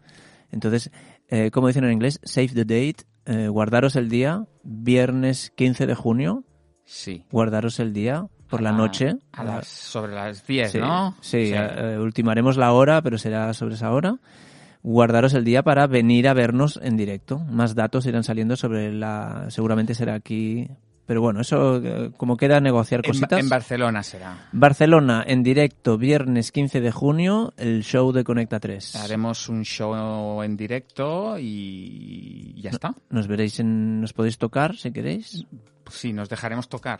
[0.51, 0.91] Entonces,
[1.29, 5.93] eh, como dicen en inglés, save the date, eh, guardaros el día, viernes 15 de
[5.93, 6.43] junio,
[6.85, 7.25] Sí.
[7.29, 9.16] guardaros el día por la A- noche.
[9.34, 11.16] a las- sobre las 10, Sí, ¿no?
[11.22, 14.18] Sí, eh, ultimaremos la hora, pero será sobre esa hora.
[14.84, 17.39] Guardaros el día para venir a vernos en directo.
[17.39, 19.45] Más datos irán saliendo sobre la...
[19.50, 20.68] Seguramente será aquí...
[21.06, 23.39] Pero bueno, eso eh, como queda negociar en, cositas.
[23.39, 24.50] en Barcelona será.
[24.52, 28.93] Barcelona en directo, viernes 15 de junio, el show de Conecta 3.
[28.98, 32.93] Haremos un show en directo y ya está.
[33.10, 35.45] Nos veréis en, nos podéis tocar si queréis,
[35.89, 37.00] Sí, nos dejaremos tocar.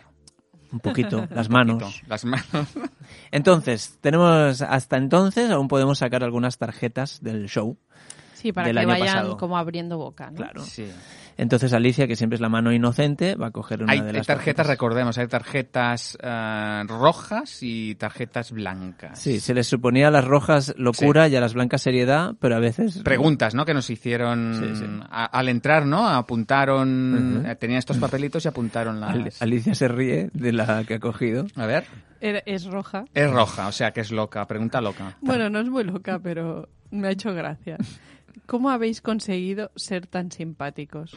[0.72, 1.82] Un poquito, las Un manos.
[1.82, 2.06] poquito.
[2.08, 2.46] Las manos.
[3.30, 7.76] Entonces, tenemos, hasta entonces aún podemos sacar algunas tarjetas del show.
[8.34, 9.36] Sí, para del que año vayan pasado.
[9.36, 10.36] como abriendo boca, ¿no?
[10.36, 10.62] Claro.
[10.64, 10.88] Sí.
[11.38, 14.12] Entonces Alicia, que siempre es la mano inocente, va a coger una Hay, de hay
[14.12, 19.18] las tarjetas, recordemos, hay tarjetas eh, rojas y tarjetas blancas.
[19.20, 22.58] Sí, se les suponía a las rojas locura y a las blancas seriedad, pero a
[22.58, 22.98] veces...
[23.04, 23.64] Preguntas, ¿no?
[23.64, 24.84] Que nos hicieron Sí, sí.
[25.10, 26.08] a- al entrar, ¿no?
[26.08, 27.48] Apuntaron, Ujú.
[27.48, 29.40] eh, tenían estos papelitos y apuntaron Al- las...
[29.40, 31.46] Alicia se ríe de la que ha cogido.
[31.56, 31.84] A ver,
[32.20, 33.04] Era- Es roja.
[33.14, 35.16] es roja, o sea que es loca, pregunta loca.
[35.20, 37.76] Bueno, no es muy loca, pero me ha hecho gracia.
[38.46, 41.16] ¿Cómo habéis conseguido ser tan simpáticos?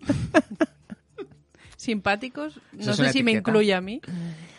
[1.76, 2.60] ¿Simpáticos?
[2.78, 4.00] ¿Eso No sé si me incluye a mí.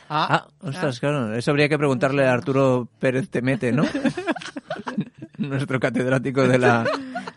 [0.09, 1.33] Ah, ostras, claro.
[1.33, 3.83] Eso habría que preguntarle a Arturo Pérez Temete, ¿no?
[5.37, 6.85] Nuestro catedrático de la,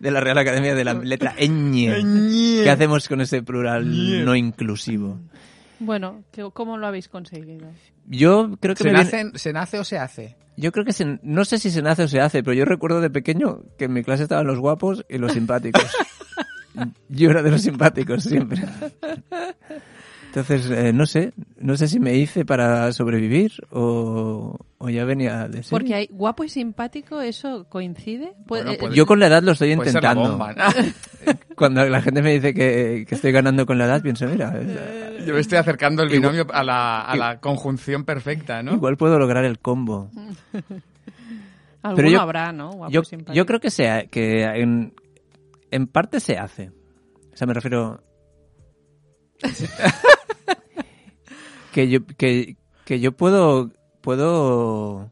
[0.00, 2.62] de la Real Academia de la letra ñ.
[2.64, 5.20] ¿Qué hacemos con ese plural no inclusivo?
[5.78, 7.68] Bueno, ¿qué- ¿cómo lo habéis conseguido?
[8.06, 10.36] Yo creo que ¿Se me viene- nace, ¿Se nace o se hace?
[10.56, 13.00] Yo creo que se- no sé si se nace o se hace, pero yo recuerdo
[13.00, 15.84] de pequeño que en mi clase estaban los guapos y los simpáticos.
[17.08, 18.62] yo era de los simpáticos siempre.
[20.36, 25.48] Entonces, eh, no sé, no sé si me hice para sobrevivir o, o ya venía
[25.48, 25.70] de serie.
[25.70, 28.34] Porque hay guapo y simpático, ¿eso coincide?
[28.46, 30.36] Puede- Bueno, eh, puede- Yo con la edad lo estoy Puede ser la intentando.
[30.36, 31.34] bomba, ¿no?
[31.56, 35.24] Cuando la gente me dice que, que estoy ganando con la edad, pienso, mira, es-
[35.24, 38.74] Yo me estoy acercando el Igual- binomio a la, a la conjunción perfecta, ¿no?
[38.74, 40.10] igual puedo lograr el combo.
[41.82, 42.72] alguno pero yo- habrá, ¿no?
[42.72, 43.34] Guapo Yo, y simpático.
[43.34, 44.92] yo creo que, sea, que en,
[45.70, 46.72] en parte se hace.
[47.32, 48.02] O sea, me refiero...
[51.76, 52.56] que yo que,
[52.86, 53.70] que yo puedo
[54.00, 55.10] puedo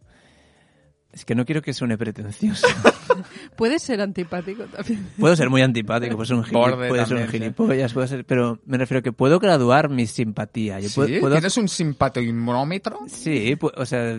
[1.12, 2.66] es que no quiero que suene pretencioso.
[3.56, 5.06] Puede ser antipático también.
[5.20, 7.38] puedo ser muy antipático, puedo ser un, Borde puede ser un también, sí.
[7.38, 10.80] gilipollas, puedo ser, pero me refiero que puedo graduar mi simpatía.
[10.80, 10.94] Yo ¿Sí?
[10.96, 13.00] puedo, puedo- ¿Tienes un simpatoimómetro?
[13.08, 14.18] sí, o sea,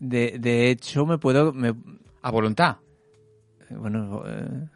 [0.00, 1.72] de, de hecho me puedo me,
[2.22, 2.78] A voluntad.
[3.70, 4.66] Bueno, eh,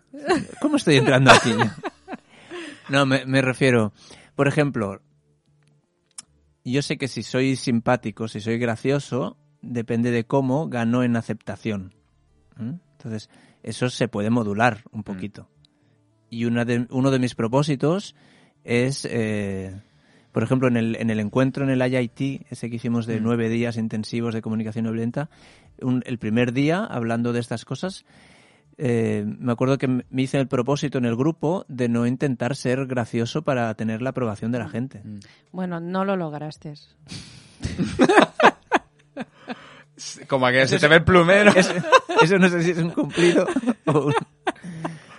[0.63, 1.51] ¿cómo estoy entrando aquí?
[2.89, 3.93] No, me, me refiero,
[4.37, 5.03] por ejemplo,
[6.73, 11.95] yo sé que si soy simpático, si soy gracioso, depende de cómo gano en aceptación.
[12.57, 12.75] ¿Mm?
[12.99, 13.29] Entonces,
[13.62, 15.49] eso se puede modular un poquito.
[16.31, 18.14] Y una de, uno de mis propósitos
[18.64, 19.81] es, eh,
[20.33, 23.23] por ejemplo, en el, en el encuentro en el IIT, ese que hicimos de Mm.
[23.23, 25.31] nueve días intensivos de comunicación no violenta,
[25.81, 28.05] un- el primer día, hablando de estas cosas,
[28.79, 32.87] eh, me acuerdo que me hice el propósito en el grupo de no intentar ser
[32.87, 35.03] gracioso para tener la aprobación de la gente.
[35.53, 36.74] Bueno, no lo lograste.
[40.29, 41.53] Como que se te ve el plumero.
[41.55, 41.72] Eso,
[42.22, 43.47] eso no sé si es un cumplido
[43.87, 44.14] o un-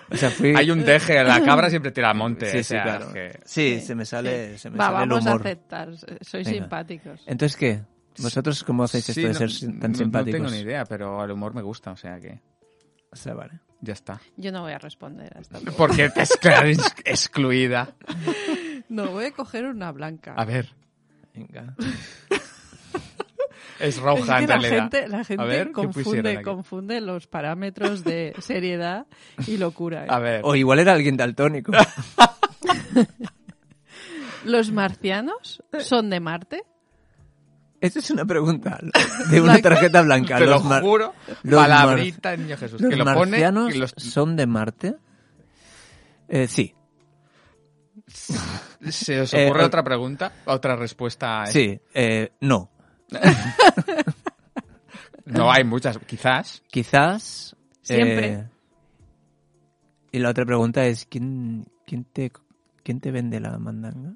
[0.09, 0.53] O sea, fui...
[0.55, 2.49] Hay un deje, la cabra siempre tira al monte.
[2.49, 3.11] Sí, o sí, sea, claro.
[3.11, 5.89] que- Sí, se me sale, se me Va, sale el vamos a aceptar.
[6.21, 6.61] Sois Venga.
[6.61, 7.21] simpáticos.
[7.25, 7.81] Entonces, ¿qué?
[8.19, 10.39] ¿Vosotros cómo hacéis Sí, esto de no- ser tan no- simpáticos?
[10.41, 12.39] No tengo ni idea, pero el humor me gusta, o sea que
[13.11, 13.59] O sea, vale.
[13.81, 14.19] ya está.
[14.35, 15.77] Yo no voy a responder a esta pregunta.
[15.77, 17.95] Porque te has quedado ex- excluida.
[18.89, 20.33] No, voy a coger una blanca.
[20.37, 20.73] A ver,
[21.33, 21.75] Venga.
[21.79, 22.41] es
[23.79, 27.27] Es roja que en la gente, la gente A ver, ¿qué pusieron confunde, confunde los
[27.27, 29.05] parámetros de seriedad
[29.45, 30.05] y locura.
[30.05, 30.07] ¿eh?
[30.09, 31.73] A ver, O igual era alguien daltónico.
[34.45, 36.63] ¿Los marcianos son de Marte?
[37.79, 38.79] Esa es una pregunta
[39.29, 40.37] de una tarjeta blanca.
[40.37, 41.13] te lo Los mar- juro,
[41.43, 42.81] los palabrita de niño Jesús.
[42.81, 43.91] ¿Los que lo pone marcianos y los...
[43.97, 44.95] son de Marte?
[46.27, 46.73] Eh, sí,
[48.89, 50.31] ¿Se os Eh, ocurre o- otra pregunta?
[50.45, 51.45] ¿Otra respuesta?
[51.47, 51.79] sí.
[51.93, 52.69] eh, no.
[55.25, 56.63] No hay muchas, quizás.
[56.71, 57.53] Quizás...
[57.81, 58.27] Siempre.
[58.33, 58.49] eh,
[60.13, 62.31] y la otra pregunta es, ¿quién, quién, te,
[62.81, 64.13] quién te vende la mandanga?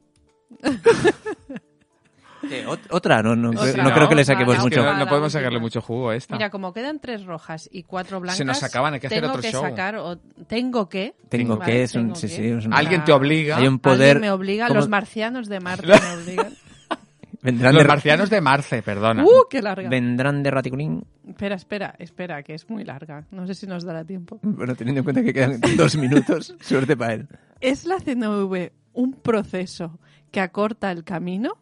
[2.43, 3.83] Ot- otra, no, no, Otra.
[3.83, 4.93] no creo que le saquemos Es que mucho.
[4.97, 6.35] no, podemos sacarle mucho jugo a esta.
[6.35, 9.41] Mira, como quedan tres rojas y cuatro blancas, Se nos acaban, hay que hacer otro
[9.41, 9.61] que show.
[9.61, 10.17] sacar, o
[10.47, 12.33] tengo que, Tengo Vale, que, es un, tengo sí, que.
[12.33, 13.57] sí, es un- Alguien te obliga.
[13.57, 14.17] Hay un poder...
[14.17, 14.79] alguien me obliga, ¿cómo?
[14.79, 16.53] los marcianos de Marte me obligan.
[17.43, 19.23] vendrán, Los de, marcianos de Marce, perdona.
[19.23, 19.89] ¡Uh, qué larga!
[19.89, 21.03] vendrán de raticulín.
[21.27, 23.25] Espera, espera, espera, que es muy larga.
[23.31, 24.39] No sé si nos dará tiempo.
[24.43, 27.27] Bueno, teniendo en cuenta que quedan dos minutos, suerte para él.
[27.59, 29.99] ¿Es la CNV un proceso
[30.31, 31.57] que acorta el camino?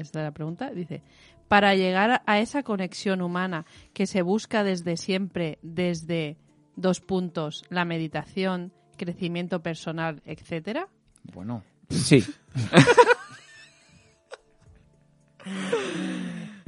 [0.00, 0.70] Esta es la pregunta.
[0.70, 1.02] Dice,
[1.48, 6.36] para llegar a esa conexión humana que se busca desde siempre, desde
[6.76, 10.88] dos puntos, la meditación, crecimiento personal, etcétera.
[11.32, 12.24] Bueno, Sí.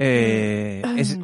[0.03, 1.19] Eh, es,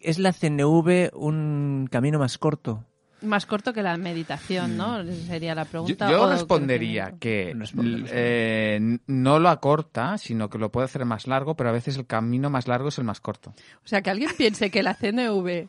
[0.00, 2.84] ¿Es la CNV un camino más corto?
[3.22, 5.02] Más corto que la meditación, ¿no?
[5.26, 6.08] Sería la pregunta.
[6.08, 8.10] yo respondería que Responde, l- responde.
[8.14, 12.06] eh, no lo acorta, sino que lo puede hacer más largo, pero a veces el
[12.06, 13.54] camino más largo es el más corto.
[13.84, 15.68] O sea, que alguien piense que la CNV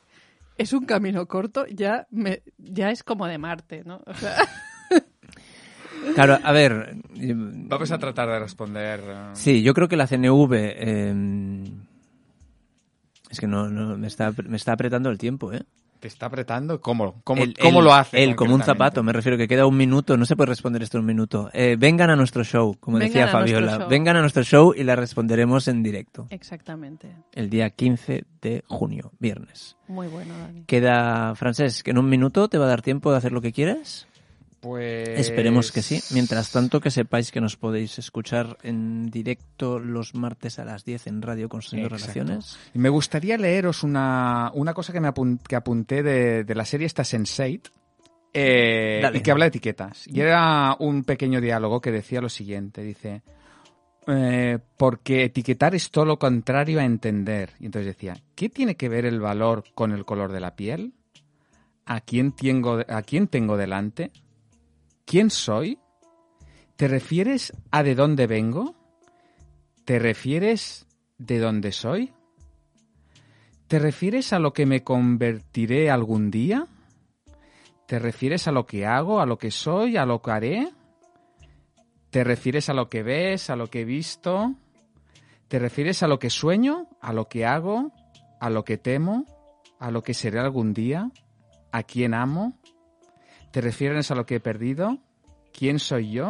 [0.58, 4.02] es un camino corto, ya, me, ya es como de Marte, ¿no?
[4.06, 4.36] O sea,
[6.16, 6.98] Claro, a ver.
[7.20, 9.02] eh, Vamos a tratar de responder.
[9.06, 10.54] eh, Sí, yo creo que la CNV.
[10.54, 11.64] eh,
[13.30, 15.64] es que no, no me, está, me está apretando el tiempo, ¿eh?
[16.00, 16.80] ¿Te está apretando?
[16.82, 18.24] ¿Cómo, cómo, El- cómo el- lo hace?
[18.24, 20.98] Él, como un zapato, me refiero que queda un minuto, no se puede responder esto
[20.98, 21.50] en un minuto.
[21.54, 23.86] Eh, vengan a nuestro show, como Vengan decía Fabiola.
[23.88, 26.28] Vengan a nuestro show y la responderemos en directo.
[26.30, 27.10] exactamente.
[27.34, 29.76] El día 15 de junio, viernes.
[29.88, 30.64] Muy bueno, Dani.
[30.66, 33.52] Queda, Francés, que en un minuto te va a dar tiempo de hacer lo que
[33.52, 34.08] quieras.
[34.62, 35.08] Pues...
[35.20, 36.02] Esperemos que sí.
[36.14, 41.08] Mientras tanto, que sepáis que nos podéis escuchar en directo los martes a las 10
[41.08, 41.96] en Radio Construyendo.
[41.96, 42.58] Relaciones.
[42.74, 46.66] Y me gustaría leeros una, una cosa que me apun- que apunté de, de la
[46.66, 47.72] serie esta Sense8
[48.34, 50.08] eh, y que habla de etiquetas.
[50.08, 53.24] Y era un pequeño diálogo que decía lo siguiente, dice,
[54.08, 57.52] eh, porque etiquetar es todo lo contrario a entender.
[57.60, 60.94] Y entonces decía, ¿qué tiene que ver el valor con el color de la piel?
[61.86, 64.12] ¿A quién tengo, a quién tengo delante?
[65.10, 65.80] ¿Quién soy?
[66.76, 68.76] ¿Te refieres a de dónde vengo?
[69.84, 70.86] ¿Te refieres
[71.18, 72.14] de dónde soy?
[73.68, 76.68] ¿Te refieres a lo que me convertiré algún día?
[77.88, 80.70] ¿Te refieres a lo que hago, a lo que soy, a lo que haré?
[82.12, 84.54] ¿Te refieres a lo que ves, a lo que he visto?
[85.48, 87.92] ¿Te refieres a lo que sueño, a lo que hago,
[88.40, 89.26] a lo que temo,
[89.80, 91.10] a lo que seré algún día?
[91.72, 92.59] ¿A quién amo?
[93.52, 95.00] ¿Te refieres a lo que he perdido?
[95.52, 96.28] ¿Quién soy yo?